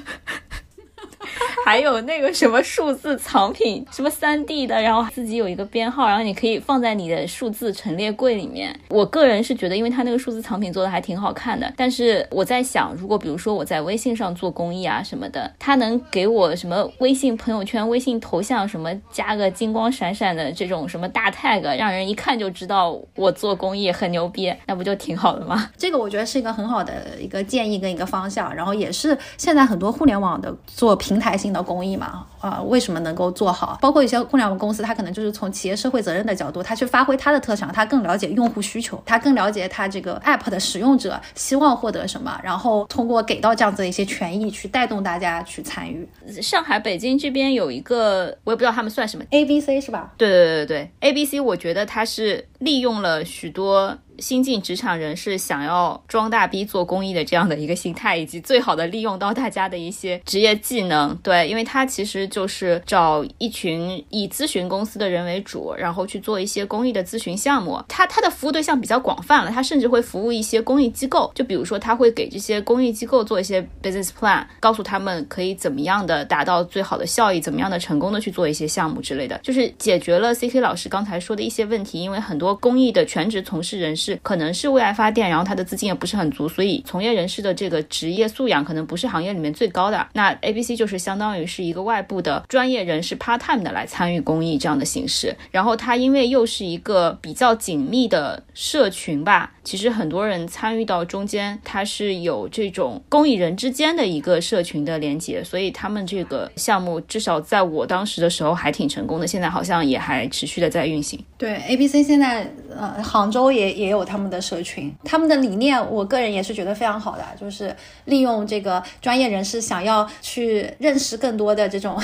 [1.68, 8.74] 还有那个什么数字藏品，什么三 D 的，然后自己有一个编号，然后你可以放在你的数字陈列柜里面。
[8.88, 11.70] 我个人是觉得，因为它那个数字藏品做的还挺好看的。
[11.76, 25.70] 但是我在想，如果比如说我在微信上做公益啊什么的，它能给我什么微信朋友圈、微信头像什么加个金光闪闪的这种什么大 tag，让人一看就知道我做公益很牛逼，那不就挺好的吗？
[25.76, 31.57] 这个我觉得是一个很好的一个建议跟一个方向，然后也是现在很多互联网的做平台性的。
[31.62, 33.78] 公益嘛，啊，为什么能够做好？
[33.80, 46.08] 包括一些互联网公司，它可能就是从企业社会责任的角度，它去发挥它的特长，它更了解用户需求，它更了解它这个 app 的使用者希望获得什么，然后通过给到这样子的一些权益，去带动大家去参与。
[46.40, 50.12] 上海、北京这边有一个，我也不知道他们算什么，A B C 是吧？
[50.16, 53.98] 对对对对，A B C，我觉得它是利用了许多。
[54.20, 67.80] 新进职场人士想要装大逼做公益的这样的一个心态，以及最好的利用到大家的一些职业技能，对，因为他其实就是找一群以咨询公司的人为主，然后去做一些公益的咨询项目。
[67.86, 82.02] 他他的服务对象比较广泛了，他甚至会服务一些公益机构，就比如说他会给这些公益机构做一些 business plan，告诉他们可以怎么样的达到最好的效益，怎么样的成功的去做一些项目之类的，就是解决了 C K 老师刚才说的一些问题。
[82.02, 84.18] 因为很多公益的全职从事人士。
[84.22, 90.06] 可能是为爱发电，然后他的资金也不是很足，所以从业人士的这个职业素养可能不是行业里面最高的。
[90.12, 95.34] 那 A B C 就是相当于是一个外部的专业人士 part time 的来参与公益这样的形式。
[95.50, 111.18] 然后它因为又是一个比较紧密的社群吧，其实很多人参与到中间，它是有这种公益人之间的一个社群的连接，所以他们这个项目至少在我当时的时候还挺成功的，现在好像也还持续的在运行。
[111.36, 112.37] 对 A B C 现在
[112.76, 117.74] 呃杭州也也有他们的社群，他们的理念，我个人也是觉得非常好的，就是
[118.04, 121.98] 利用这个专业人士想要去认识更多的这种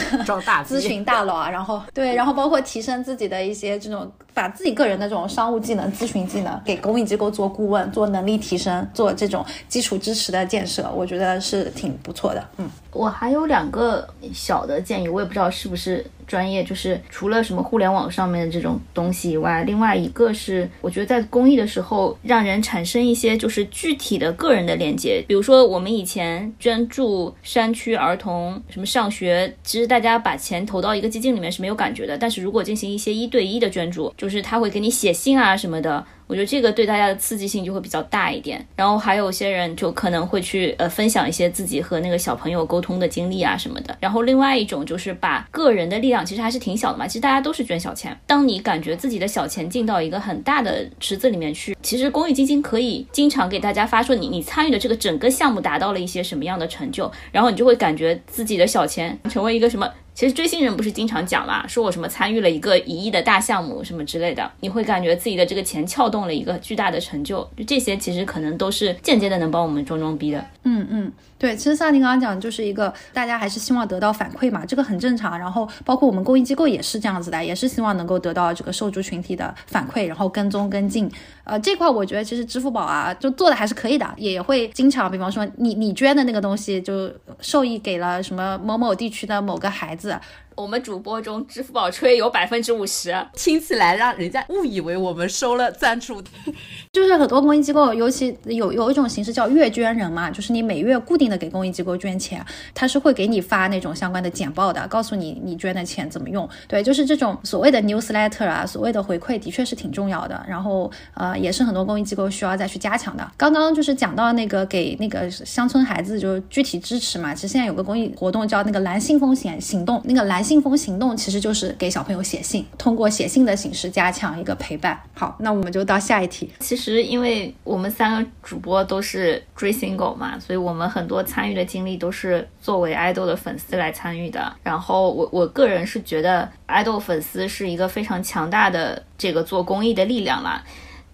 [0.66, 12.44] 咨询大佬啊，然后对，然后包括提升自己的一些这种，把自己个人的这种商务技能、咨询技能给公益机构做顾问、做能力提升、做这种基础支持的建设，我觉得是挺不错的。
[12.56, 16.04] 嗯，我还有两个小的建议，我也不知道是不是。
[16.26, 25.24] 专业就是除了什么互联网上面的这种东西以外，另外一个是我觉得在公益的时候，让人产生一些就是具体的个人的链接。
[25.26, 32.16] 比如说我们以前捐助山区儿童什么上学，其实大家把钱投到一个基金里面是没有感觉的。
[32.16, 36.04] 但是如果进行一些一对一的捐助，就是他会给你写信啊什么的。
[36.26, 43.96] 我觉得这个对大家的刺激性就会比较大一点，然后还有些人就可能会去呃分享一些自己和那个小朋友沟通的经历啊什么的。
[44.00, 47.06] 然后另外一种就是把个人的力量，其实还是挺小的嘛。
[47.06, 59.90] 其实大家都是捐小钱，当你感觉自己的小钱进到一个很大的池子里面去，其实公益基金可以经常给大家发说你你参与的这个整个项目达到了一些什么样的成就，然后你就会感觉自己的小钱成为一个什么。
[60.14, 70.46] 其实追星人不是经常讲嘛，说我什么参与了一个一亿的大项目什么之类的，你会感觉自己的这个钱撬动了一个巨大的成就，就这些其实可能都是间接的能帮我们装装逼的。
[70.62, 71.12] 嗯嗯。
[71.36, 75.38] 对，其实像您刚刚讲，就是一个大家还是希望得到反馈嘛，这个很正常。
[75.38, 81.10] 然后包括我们公益机构也是这样子的，也是希望能够得到这个受助群体的反馈，然后跟踪跟进。
[81.42, 90.18] 呃，这块我觉得其实支付宝啊，就做的还是可以的，也会经常，比方说你你捐的那个东西就受益给了什么某某地区的某个孩子，
[90.56, 96.22] 我们主播中支付宝吹有百分之五十，听起来让人家误以为我们收了赞助。
[96.92, 106.48] 就是很多公益机构，尤其有有一种形式叫月捐人嘛，就是你每月固定的给公益机构捐钱，他是会给你发那种相关的简报的，告诉你你捐的钱怎么用。
[106.68, 110.44] 对，就是这种所谓的 newsletter 啊，所谓的回馈的确是挺重要的。
[110.48, 113.28] 然后呃，也是很多公益机构需要再去加强的。
[113.36, 125.00] 刚刚就是讲到那个给那个乡村孩子就是具体支持嘛，其实现在有个公益活动叫那个蓝信风险行动，那个蓝信封行动其实就是给小朋友写信，通过写信的形式加强一个陪伴。
[125.14, 126.52] 好，那我们就到下一题。
[126.60, 134.54] 其实，因为我们三个主播都是追星狗嘛，所以我们很多参与的经历都是作为爱豆的粉丝来参与的。
[134.62, 140.62] 然后，我我个人是觉得爱豆粉丝是一个非常强大的这个做公益的力量啦。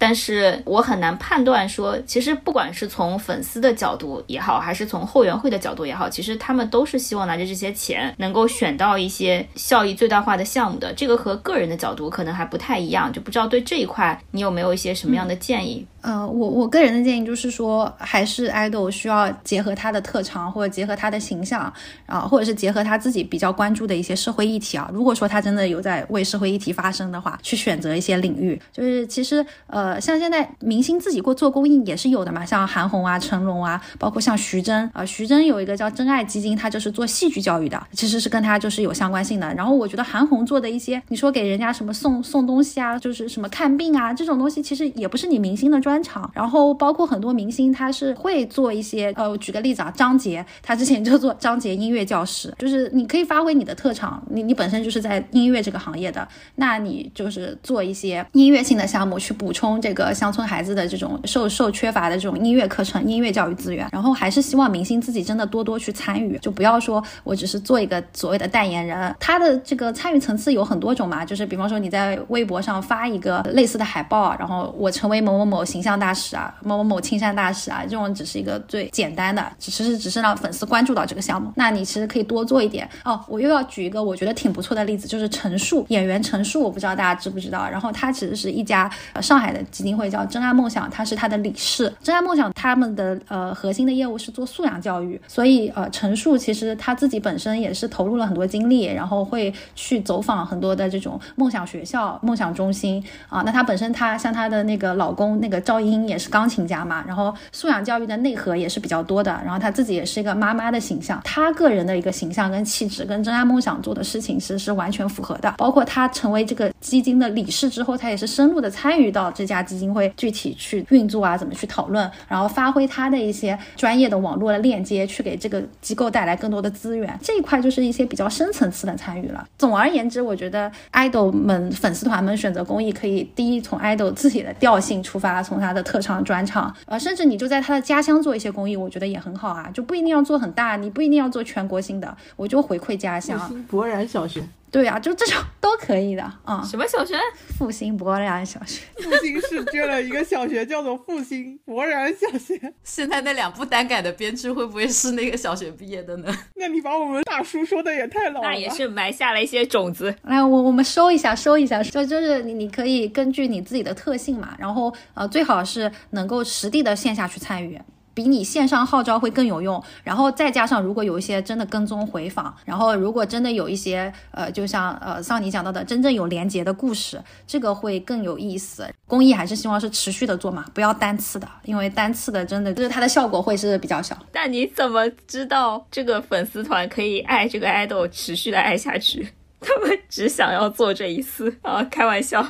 [0.01, 10.91] 但是我很难判断说，其实不管是从粉丝的角度也好，还是从后援会的角度也好，其实他们都是希望拿着这些钱能够选到一些效益最大化的项目的。
[10.93, 15.85] 这个和个人的角度可能还不太一样，就不知道对这一块你有没有一些什么样的建议？
[16.01, 21.71] 呃，我我个人的建议就是说，还是爱豆需要结合他的特长，或者结合他的形象
[22.07, 24.89] 啊，或者是结合他自己比较关注的一些社会议题啊。
[24.91, 28.59] 如果说他真的有在为社会议题发声的话，去选择一些领域。
[28.71, 39.53] 就是其实呃，像现在明星自己过做公益也是有的嘛，像韩红啊、成龙啊，包括像徐峥啊，徐峥有一个叫真爱基金，他就是做戏剧教育的，其实是跟他就是有相关性的。
[39.53, 46.01] 然后我觉得韩红做的一些，你说给人家什么送送东西啊，就是什么看病啊这种东西，其实也不是你明星的专。
[46.03, 63.89] 长，然后包括很多明星，他是会做一些，呃，举个例子啊，张杰，他之前就做张杰音乐教室，就是你可以发挥你的特长，你你本身就是在音乐这个行业的，那你就是做一些音乐性的项目，去补充这个乡村孩子的这种受受缺乏的这种音乐课程、音乐教育资源。
[63.91, 81.51] 然后还是希望明星自己真的多多去参与，就不要说我只是做一个所谓的代言人，他的这个参与层次有很多种嘛，就是比方说你在微博上发一个类似的海报，然后我成为某某某形象大使啊，某某某青山大使啊，这种只是一个最简单的，只是只是让粉丝关注到这个项目。
[81.55, 83.19] 那你其实可以多做一点哦。
[83.27, 87.67] 我又要举一个我觉得挺不错的例子，就是陈数演员陈数，我不知道大家知不知道。
[87.69, 88.89] 然后他其实是一家
[89.21, 91.91] 上海的基金会，叫真爱梦想，他是他的理事。
[92.03, 103.41] 真爱梦想他们的呃核心的业务是做素养教育，所以呃陈数其实他自己本身也是投入了很多精力，然后会去走访很多的这种梦想学校、梦想中心啊。
[103.43, 106.01] 那他本身他像他的那个老公那个赵英。
[106.11, 115.53] 也是钢琴家嘛，然后素养教育的内核也是比较多的，然后他自己也是一个妈妈的形象，他个人的一个形象跟气质跟真爱梦想做的事情其实是完全符合的。
[115.57, 127.17] 包括他成为这个基金的理事之后，他也是深入的参与到这家基金会具体去运作啊，怎么去讨论，然后发挥他的一些专业的网络的链接，去给这个机构带来更多的资源。
[127.23, 129.47] 这一块就是一些比较深层次的参与了。
[129.57, 136.01] 总而言之，我觉得爱豆们粉丝团们选择公益，可以第一从爱豆自己的调性出发，从他的特。
[136.01, 143.39] 长专场，呃，甚至你就在他的家乡做一些公益，我觉得也很好啊，就不一定要做很大，你不一定要做全国性的，我就回馈家乡。
[143.69, 144.41] 博然小学。
[144.71, 146.63] 对呀，就这种 都可以的啊。
[146.63, 147.13] 什么小学？
[147.57, 148.81] 复兴博然小学。
[148.95, 152.73] 复兴是捐了一个小学，叫做复兴博然小学。
[152.83, 156.33] 现在那两部单改的编剧会不会是那个小学毕业的呢？
[156.55, 158.47] 那你把我们大叔说的也太老了。
[158.47, 160.15] 那也是埋下了一些种子。
[160.23, 167.77] 来，我我们收一下，收一下，就就是你你可以根据你自己的特性嘛，然后呃，最好是能够实地的线下去参与。
[168.13, 178.87] 比你线上号召会更有用，然后再加上如果有一些真的跟踪回访，然后如果真的有一些呃，就像呃像你讲到的真正有连结的故事，这个会更有意思。
[179.07, 184.17] 公益还是希望是持续的做嘛，不要单次的，因为单次的真的就是它的效果会是比较小。
[184.31, 189.27] 但你怎么知道这个粉丝团可以爱这个爱豆持续的爱下去？
[189.59, 192.43] 他们只想要做这一次啊，开玩笑。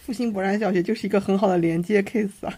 [0.00, 2.52] 复兴博然小学就是一个很好的连接 case 啊。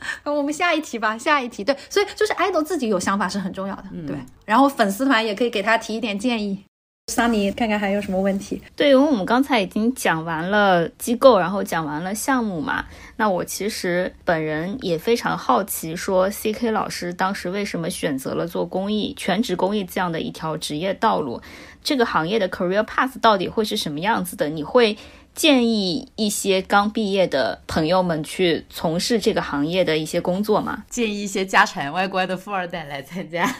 [0.24, 1.64] 我们下一题吧，下一题。
[1.64, 4.16] 对，所以就是爱豆自己有想法是很重要的，对。
[4.44, 6.64] 然后粉丝团也可以给他提一点建议。
[7.12, 8.60] 桑尼，看看还有什么问题？
[8.74, 12.84] 对，因为我们刚才已经讲完了机构，然后讲完了项目嘛。
[13.16, 21.40] 那我其实本人也非常好奇，说 C K 老师当时为什么选择了做公益、全职公益这样的一条职业道路？
[21.84, 24.48] 这个行业的 career path 到底会是什么样子的？
[24.48, 24.98] 你会？
[25.36, 30.84] 建议一些刚毕业的朋友们去从事这个行业的一些工作吗？
[30.88, 33.46] 建议一些家产外观的富二代来参加。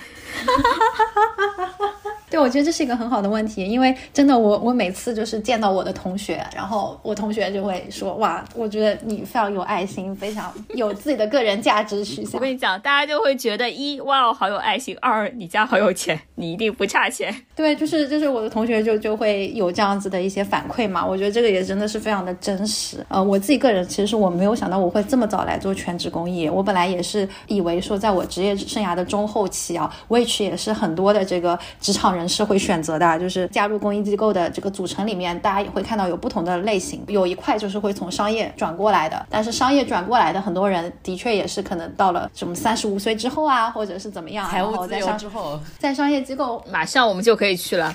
[2.30, 16.18] 对，我觉得这是一个很好的问题，因为真的，我我每次就是见到我的同学，然后我同学就会说：“哇，我觉得你非常有爱心，非常有自己的个人价值取向。”我跟你讲，大家就会觉得一哇，好有爱心；二你家好有钱。
[16.34, 17.34] 你一定不差钱。
[17.54, 22.98] 对，就是就是我的同学就就会有这样子的一些反馈嘛，我觉得这个也真的是非常的真实。
[23.08, 47.94] 呃，我自己个人其实我没有想到我会这么早来做全职公益，我本来也是以为说在我职业生涯的中后期啊，which 也是很多的这个职场人是会选择的，就是加入公益机构的这个组成里面，大家也会看到有不同的类型，有一块就是会从商业转过来的，但是商业转过来的很多人的确也是可能到了什么三十五岁之后啊，或者是怎么样，财务自由之后， 在商业机构马上我们就可以去了。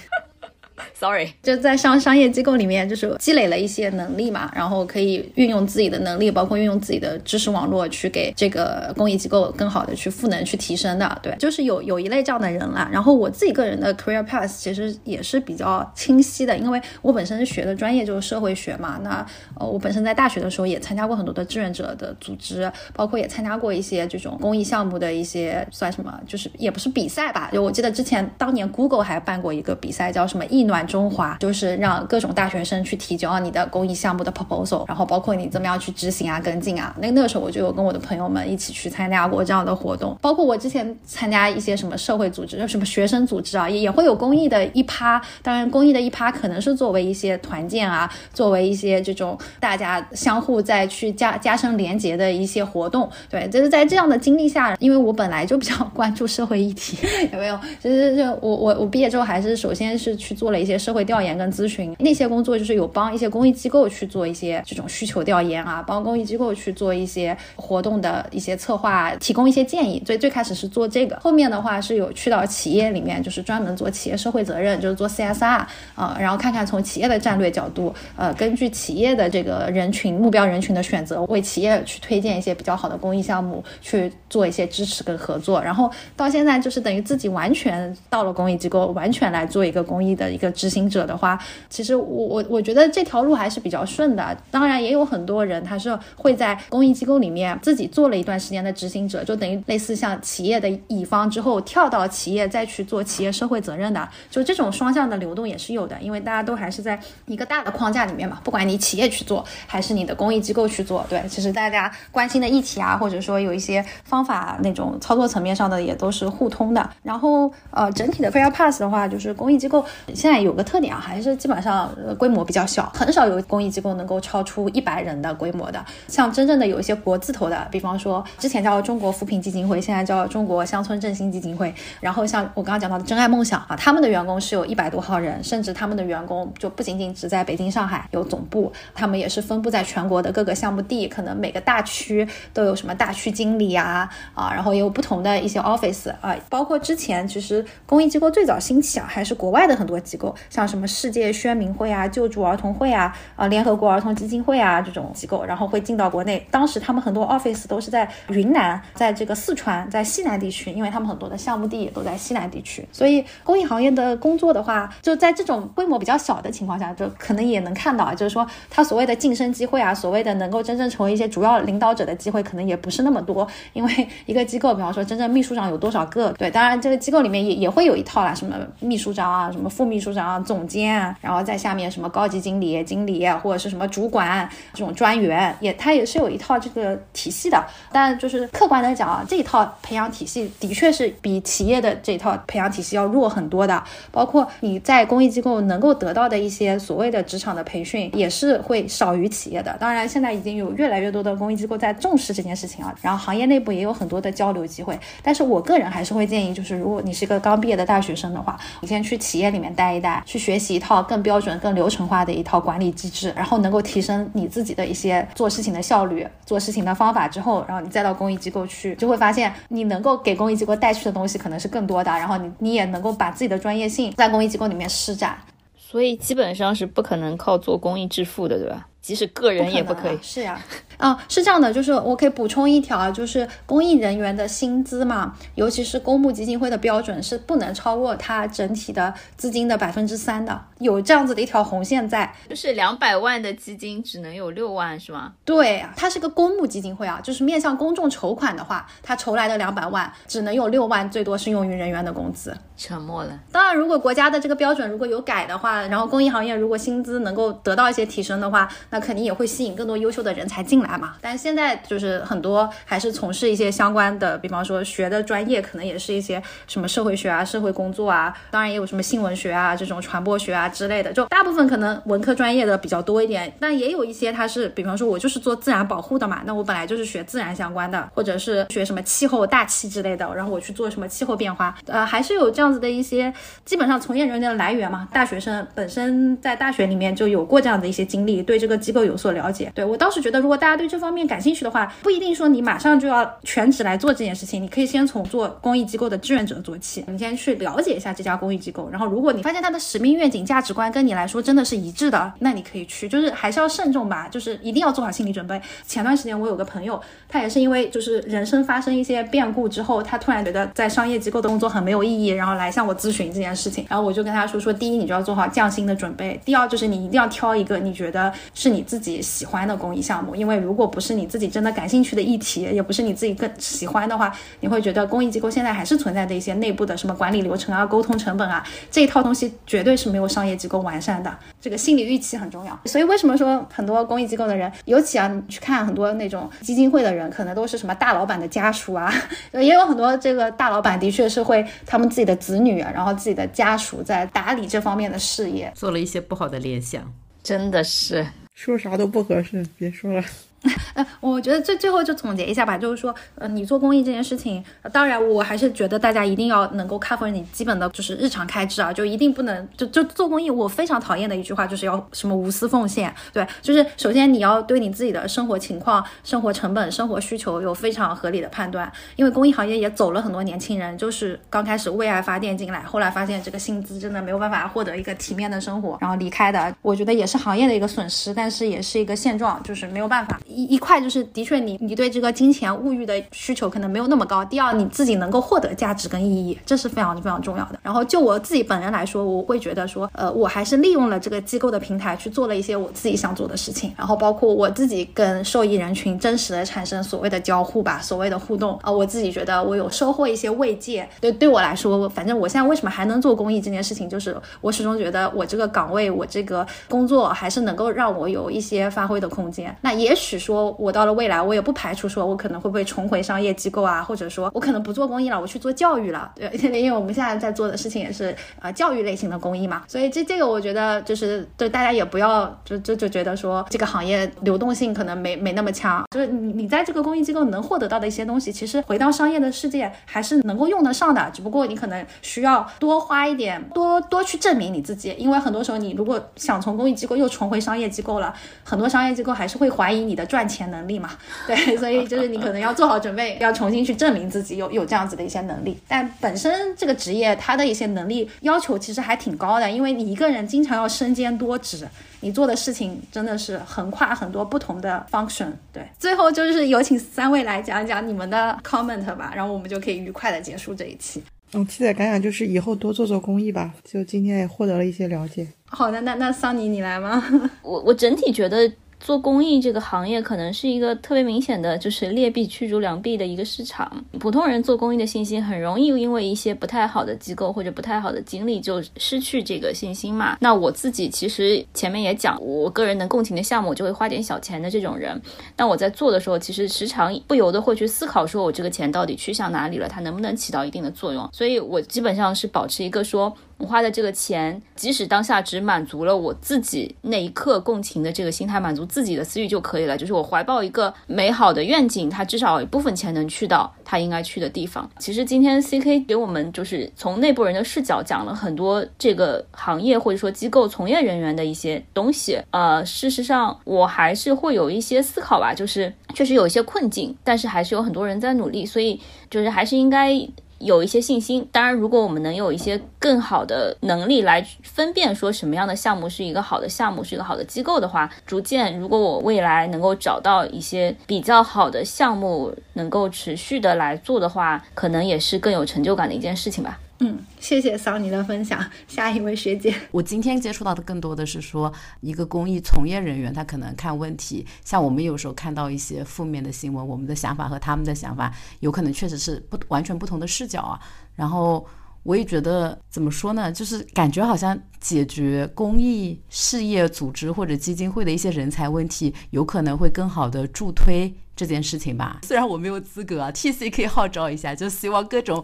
[1.01, 11.19] Sorry，就在商商业机构里面，就是积累了一些能力嘛，然后可以运用自己的能力，包括运用自己的知识网络，去给这个公益机构更好的去赋能、去提升的。
[11.23, 12.87] 对，就是有有一类这样的人啦。
[12.93, 18.99] 然后我自己个人的 career path 其实也是比较清晰的，因为我本身学的专业就是社会学嘛。
[19.01, 19.25] 那
[19.55, 27.49] 呃，我本身在大学的时候也参加过很多的志愿者的组织，包括也参加过一些这种公益项目的一些算什么，就是也不是比赛吧。
[27.51, 36.93] 就我记得之前当年 Google 还办过一个比赛，叫什么“意暖中华”，就是让各种大学生去提交你的公益项目的 proposal，然后包括你怎么样去执行啊、跟进啊。
[36.99, 45.21] 那那个时候我就有跟我的朋友们一起去参加过这样的活动，包括我之前参加一些什么社会组织，就什么学生组织啊，也也会有公益的一趴。
[45.41, 53.09] 当然，公益的一趴可能是作为一些团建啊，作为一些这种大家相互再去加加深连接的一些活动。
[53.29, 56.97] 对，就是在这样的经历下，因为我本来就比较关注社会议题，
[57.31, 57.57] 有没有？
[57.79, 70.01] 就是就我我我毕业之后，还是首先是去做了一些社会调研跟咨询，那些工作就是有帮一些公益机构去做一些这种需求调研啊，帮公益机构去做一些活动的一些策划，提供一些建议。
[70.05, 75.65] 最最开始是做这个，后面的话是有去到企业里面，就是专门做企业社会责任，就是做 CSR
[75.95, 85.61] 啊、然后看看从企业的战略角度，呃，根据企业的这个人群目标人群的选择，为企业去推荐一些比较好的公益项目，去做一些支持跟合作。
[85.61, 91.37] 然后到现在就是等于自己完全到了公益机构，完全来做一个公益的一个执行者的话，
[91.69, 94.37] 其实我我我觉得这条路还是比较顺的。
[94.49, 105.97] 当然也有很多人他是会在公益机构里面自己做了一段时间的执行者，就等于类似像企业的乙方之后跳到企业再去做企业社会责任的，就这种双向的流动也是有的。
[106.01, 116.89] 因为大家都还是在一个大的框架里面嘛，不管你企业去做还是你的公益机构去做，对，其实大家关心的议题啊，或者说有一些方法那种操作层面上的也都是互通的。
[117.03, 125.83] 然后呃，整体的 Fair Pass 的话，就是公益机构现在有个特点啊，还是基本上规模比较小，很少有公益机构能够超出一百人的规模的。
[126.07, 131.73] 像真正的有一些国字头的，比方说之前叫中国扶贫基金会，现在叫中国乡村振兴基金会。
[131.99, 156.45] 然后像我刚刚讲到的真爱梦想啊，他们的员工是有一百多号人，甚至他们的员工就不仅仅只在北京、上海有总部，他们也是分布在全国的各个项目地，可能每个大区都有什么大区经理啊啊，然后也有不同的一些 office 啊，包括之前其实公益机构最早兴起啊，还是国外的很多机构，像什么世界宣明会啊、救助儿童会啊、啊联合国儿童基金会啊这种机构，然后会进到国内。
[156.49, 176.31] 当时他们很多 office 都是在云南，在这个四川，在西南地区，因为他们很多的项目地也都在西南地区，所以公益行业的工作的话，就在这种规模比较小的情况下，就可能也能看到啊，就是说他所谓的晋升机会啊，所谓的能够真正成为一些主要领导者的机会，可能也不是那么多，因为一个机构，比方说真正秘书长有多少个？
[176.33, 187.63] 对，当然这个机构里面也也会有一套啦，什么秘书长啊，什么副秘书长，啊总监啊，然后在下面什么高级经理、经理或者是什么主管这种专员，也他也是有一套这个体系的。
[187.91, 193.83] 但就是客观的讲啊，这一套培养体系的确是比企业的这一套培养体系要弱很多的。
[194.11, 199.75] 包括你在公益机构能够得到的一些所谓的职场的培训，也是会少于企业的。
[199.79, 204.97] 当然，现在已经有越来越多的公益机构在重视这件事情啊，然后行业内部也有很多的交流机会。
[205.23, 225.37] 但是我个人还是会建议，就是如果你是一个刚毕业的大学生的话，你先去企业里面待一待，去学习一套更标准、更流程化的一套管理机制，然后能够提升你自己的一些做事情的效率、做事情的方法之后，然后你再到公益机构去，就会发现你能够给公益机构带去的东西可能是更多的，然后你你也能够把自己的专业性在公益机构里面施展。
[225.77, 228.87] 所以基本上是不可能靠做公益致富的，对吧？
[229.01, 230.19] 即使个人也不可以。
[230.21, 230.59] 是呀，
[230.97, 242.31] 啊，是这样的，就是我可以补充一条啊，就是公益人员的薪资嘛，尤其是公募基金会的标准是不能超过它整体的资金的百分之三的，有这样子的一条红线在。
[242.49, 245.33] 就是两百万的基金只能有六万，是吗？
[245.43, 252.55] 对，它是个公募基金会啊，就是面向公众筹款的话，它筹来的两百万只能有六万，最多是用于人员的工资。
[252.77, 253.39] 沉默了。
[253.51, 260.97] 当然，如果国家的这个标准如果有改的话，然后公益行业如果薪资能够得到一些提升的话，那肯定也会吸引更多优秀的人才进来。
[260.97, 261.15] 嘛。
[261.19, 271.11] 但现在就是很多还是从事一些相关的，比方说学的专业可能也是一些什么社会学啊、社会工作啊，当然也有什么新闻学啊、这种传播学啊之类的。
[271.11, 283.33] 就大部分可能文科专业的比较多一点，但也有一些他是，比方说我就是做自然保护的嘛，那我本来就是学自然相关的，或者是学什么气候、大气之类的，然后我去做什么气候变化，呃，还是有这样子的一些
[283.63, 285.07] 基本上从业人员的来源嘛。
[285.13, 289.71] 大学生本身在大学里面就有过这样的一些经历，对这个机构有所了解。
[289.75, 305.61] 对我倒是觉得，如果大家对这方面感兴趣的话，不一定说你马上就要全职来做这件事情，你可以先从做公益机构的志愿者做起，你先去了解一下这家公益机构，然后如果你发现它的使命、愿景、价值观跟你来说真的是一致的，那你可以去，就是还是要慎重吧，就是一定要做好心理准备。
[305.85, 313.85] 前段时间我有个朋友，他也是因为就是人生发生一些变故之后，他突然觉得在商业机构的工作很没有意义，然后来向我咨询这件事情。
[313.89, 331.35] 然后我就跟他说说，第一，你就要做好降薪的准备；第二，就是你一定要挑一个你觉得是你自己喜欢的公益项目，因为如果不是你自己真的感兴趣的议题，也不是你自己更喜欢的话，你会觉得公益机构现在还是存在的一些内部的什么管理流程啊、沟通成本啊这一套东西，绝对是没有商业机构完善的。
[331.59, 332.79] 这个心理预期很重要。
[332.85, 339.13] 所以为什么说很多公益机构的人，尤其啊，你去看很多那种基金会的人，可能都是什么大老板的家属啊，
[339.53, 347.01] 也有很多这个大老板的确是会他们自己的子女，然后自己的家属在打理这方面的事业，做了一些不好的联想，
[347.43, 350.23] 真的是说啥都不合适，别说了。
[350.93, 380.39] 呃，我觉得最最后就总结一下吧，就是说，呃，你做公益这件事情，当然我还是觉得大家一定要能够 cover 你基本的就是日常开支啊，就一定不能就就做公益，我非常讨厌的一句话就是要什么无私奉献，对，就是首先你要对你自己的生活情况、生活成本、生活需求有非常合理的判断，因为公益行业也走了很多年轻人，就是刚开始为爱发电进来，后来发现这个薪资真的没有办法获得一个体面的生活，然后离开的，我觉得也是行业的一个损失，但是也是一个现状，就是没有办法。
[380.51, 384.43] 一一块就是的确你你对这个金钱物欲的需求可能没有那么高。
[384.45, 387.79] 第二，你自己能够获得价值跟意义，这是非常非常重要的。
[387.81, 393.93] 然后就我自己本人来说，我会觉得说，呃，我还是利用了这个机构的平台去做了一些我自己想做的事情。
[393.97, 401.07] 然后包括我自己跟受益人群真实的产生所谓的交互吧，所谓的互动啊，我自己觉得我有收获一些慰藉。
[401.19, 409.75] 对对我来说，反正我现在为什么还能做公益这件事情，就是我始终觉得我这个岗位，我这个工作还是能够让我有一些发挥的空间。
[409.81, 410.75] 那也许说。
[410.79, 416.31] 我到了未来，我也不排除说，我可能会不会重回商业机构啊，或者说我可能不做公益了，我去做教育了。
[416.35, 416.49] 对，
[416.81, 438.33] 因为我们现在在做的事情也是呃教育类型的公益嘛， 所以这这个我觉得就是对大家也不要就就就觉得说这个行业流动性可能没没那么强，就是你你在这个公益机构能获得到的一些东西，其实回到商业的世界还是能够用得上的，只不过你可能需要多花一点，多多去证明你自己，因为很多时候你如果想从公益机构又重回商业机构了，
[438.63, 440.61] 很多商业机构还是会怀疑你的赚钱。
[440.71, 441.09] 能力嘛，
[441.47, 445.77] 对，所以就是你可能要做好准备， 要重新去证明自己有有这样子的一些能力。
[445.85, 451.85] 但本身这个职业它的一些能力要求其实还挺高的，因为你一个人经常要身兼多职，
[452.21, 455.51] 你做的事情真的是横跨很多不同的 function。
[455.73, 461.21] 对，最后就是有请三位来讲一讲你们的 comment 吧，然后我们就可以愉快的结束这一期。
[461.51, 465.45] 嗯，七仔感想就是以后多做做公益吧，就今天也获得了一些了解。
[465.65, 467.21] 好的，那那桑尼你来吗？
[467.61, 468.71] 我我整体觉得。
[469.01, 474.03] 做公益这个行业可能是一个特别明显的就是劣币驱逐良币的一个市场。
[474.19, 480.37] 普通人做公益的信心很容易因为一些不太好的机构或者不太好的经历就失去这个信心嘛。
[480.39, 485.19] 那我自己其实前面也讲，我个人能共情的项目我就会花点小钱的这种人。
[485.57, 491.27] 那我在做的时候，其实时常不由得会去思考，说我这个钱到底去向哪里了，它能不能起到一定的作用。
[491.33, 493.35] 所以我基本上是保持一个说。
[493.61, 499.95] 我花的这个钱，即使当下只满足了我自己那一刻共情的这个心态，满足自己的私欲就可以了。
[499.95, 504.89] 就是我怀抱一个美好的愿景，它至少一部分钱能去到它应该去的地方。
[504.97, 512.41] 其实今天 C K 给我们就是从内部人的视角讲了很多这个行业或者说机构从业人员的一些东西。
[512.49, 518.99] 呃，事实上我还是会有一些思考吧，就是确实有一些困境，但是还是有很多人在努力，所以
[519.29, 520.27] 就是还是应该。
[520.61, 536.79] 有一些信心，当然，如果我们能有一些更好的能力来分辨说什么样的项目是一个好的项目，是一个好的机构的话，逐渐，如果我未来能够找到一些比较好的项目，能够持续的来做的话，可能也是更有成就感的一件事情吧。
[537.03, 538.63] 嗯，谢谢桑尼的分享。
[538.87, 550.79] 下一位学姐， 我今天接触到的更多的是说，一个公益从业人员，他可能看问题，像我们有时候看到一些负面的新闻，我们的想法和他们的想法，有可能确实是不完全不同的视角啊。
[551.15, 551.65] 然后
[552.03, 562.19] 我也觉得怎么说呢，就是感觉好像解决公益事业组织或者基金会的一些人才问题，有可能会更好的助推这件事情吧。
[562.21, 565.43] 虽然我没有资格啊，TC 可以号召一下，就希望各种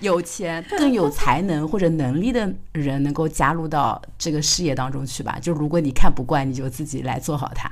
[0.00, 5.38] 有钱、 更有才能或者能力的人能够加入到这个事业当中去吧。
[5.40, 7.70] 就如果你看不惯，你就自己来做好它。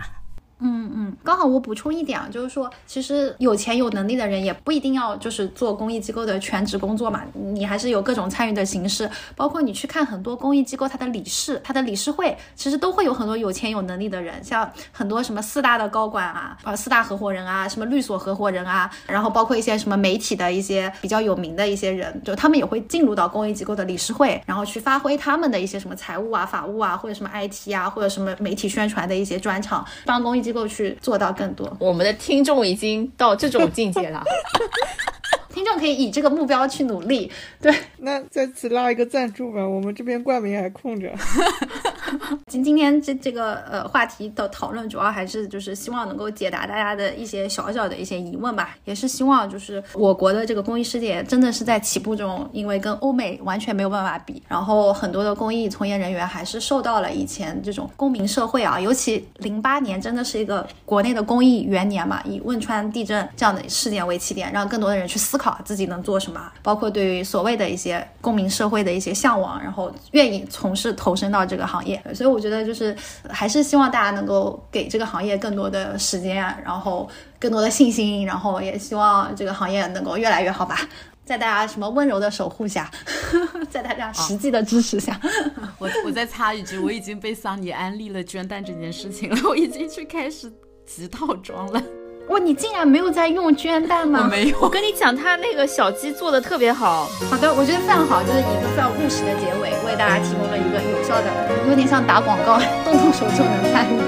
[0.60, 31.74] 嗯嗯，刚好我补充一点啊，就是说，其实有钱有能力的人也不一定要就是做公益机构的全职工作嘛，你还是有各种参与的形式，包括你去看很多公益机构，它的理事、它的理事会，其实都会有很多有钱有能力的人，像很多什么四大的高管啊，呃，四大合伙人啊，什么律所合伙人啊，然后包括一些什么媒体的一些比较有名的一些人，就他们也会进入到公益机构的理事会，然后去发挥他们的一些什么财务啊、法务啊，或者什么 IT 啊，或者什么媒体宣传的一些专场，帮公益机构去做到更多。
[31.80, 34.22] 我们的听众已经到这种境界了。
[35.54, 37.30] 听众可以以这个目标去努力，
[37.62, 37.72] 对。
[37.98, 41.12] 那在此拉一个赞助吧，我们这边冠名还空着。
[42.46, 71.93] 今今天这这个呃话题的讨论，主要还是就是希望能够解答大家的一些小小的一些疑问吧，也是希望就是我国的这个公益事业真的是在起步中，因为跟欧美完全没有办法比，然后很多的公益从业人员还是受到了以前这种公民社会啊，尤其零八年真的是一个国内的公益元年嘛，以汶川地震这样的事件为起点，让更多的人去思考自己能做什么，包括对于所谓的一些公民社会的一些向往，然后愿意从事投身到这个行业。
[72.14, 72.94] 所以我觉得就是
[73.28, 80.78] 还是希望大家能够给这个行业更多的时间，然后更多的信心，然后也希望这个行业能够越来越好吧。
[81.24, 82.90] 在大家什么温柔的守护下，
[83.70, 85.18] 在大家实际的支持下，
[85.80, 90.52] 我我再插一句，我已经被桑尼安利了捐蛋这件事情了，我已经去开始
[90.84, 91.82] 集套装了。
[92.28, 94.26] 哇，你竟然没有在用捐蛋吗？
[94.30, 94.56] 没有。
[94.60, 97.06] 我跟你讲，他那个小鸡做的特别好。
[97.30, 101.28] 好的，我觉得非常好，就是以一个非常务实的结尾，为大家提供了一个有效的，
[101.68, 104.04] 有点像打广告，动动手就能参与的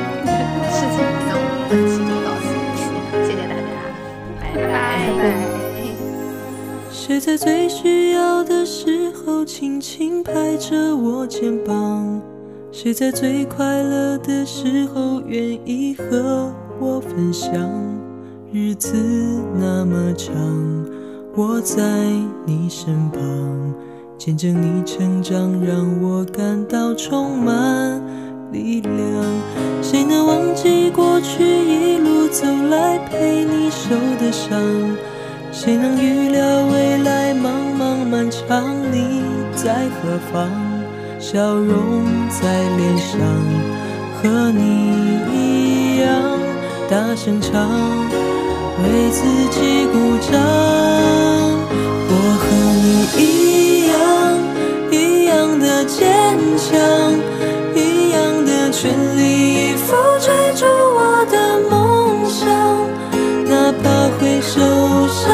[0.72, 1.04] 事情。
[1.28, 2.88] 那我们本期就到此结束，
[3.26, 3.60] 谢谢大家，
[4.40, 5.24] 拜拜拜拜。
[6.90, 12.20] 谁在最需要的时候轻轻拍着我肩膀？
[12.72, 17.52] 谁在最快乐的时候愿意和我分享？
[18.58, 18.96] 日子
[19.60, 20.32] 那么长，
[21.34, 21.82] 我在
[22.46, 23.20] 你身旁，
[24.16, 28.00] 见证你成长，让我感到充满
[28.50, 28.94] 力量。
[29.82, 34.58] 谁能忘记过去一路走来陪你受的伤？
[35.52, 39.20] 谁能预料未来茫茫漫长，你
[39.54, 40.48] 在何方？
[41.20, 43.20] 笑容在脸上，
[44.22, 44.64] 和你
[45.34, 46.22] 一样
[46.88, 47.68] 大声唱，
[48.82, 49.94] 为自己鼓
[50.30, 50.32] 掌。
[52.08, 52.12] 我
[52.42, 52.44] 和
[52.82, 53.24] 你一
[53.88, 53.94] 样，
[54.90, 54.94] 一
[55.26, 56.04] 样的坚
[56.56, 56.74] 强，
[57.74, 59.20] 一样的全力
[59.70, 61.34] 以赴追逐我的
[61.70, 61.74] 梦
[62.28, 62.44] 想，
[63.48, 63.84] 哪怕
[64.18, 64.60] 会受
[65.08, 65.24] 伤，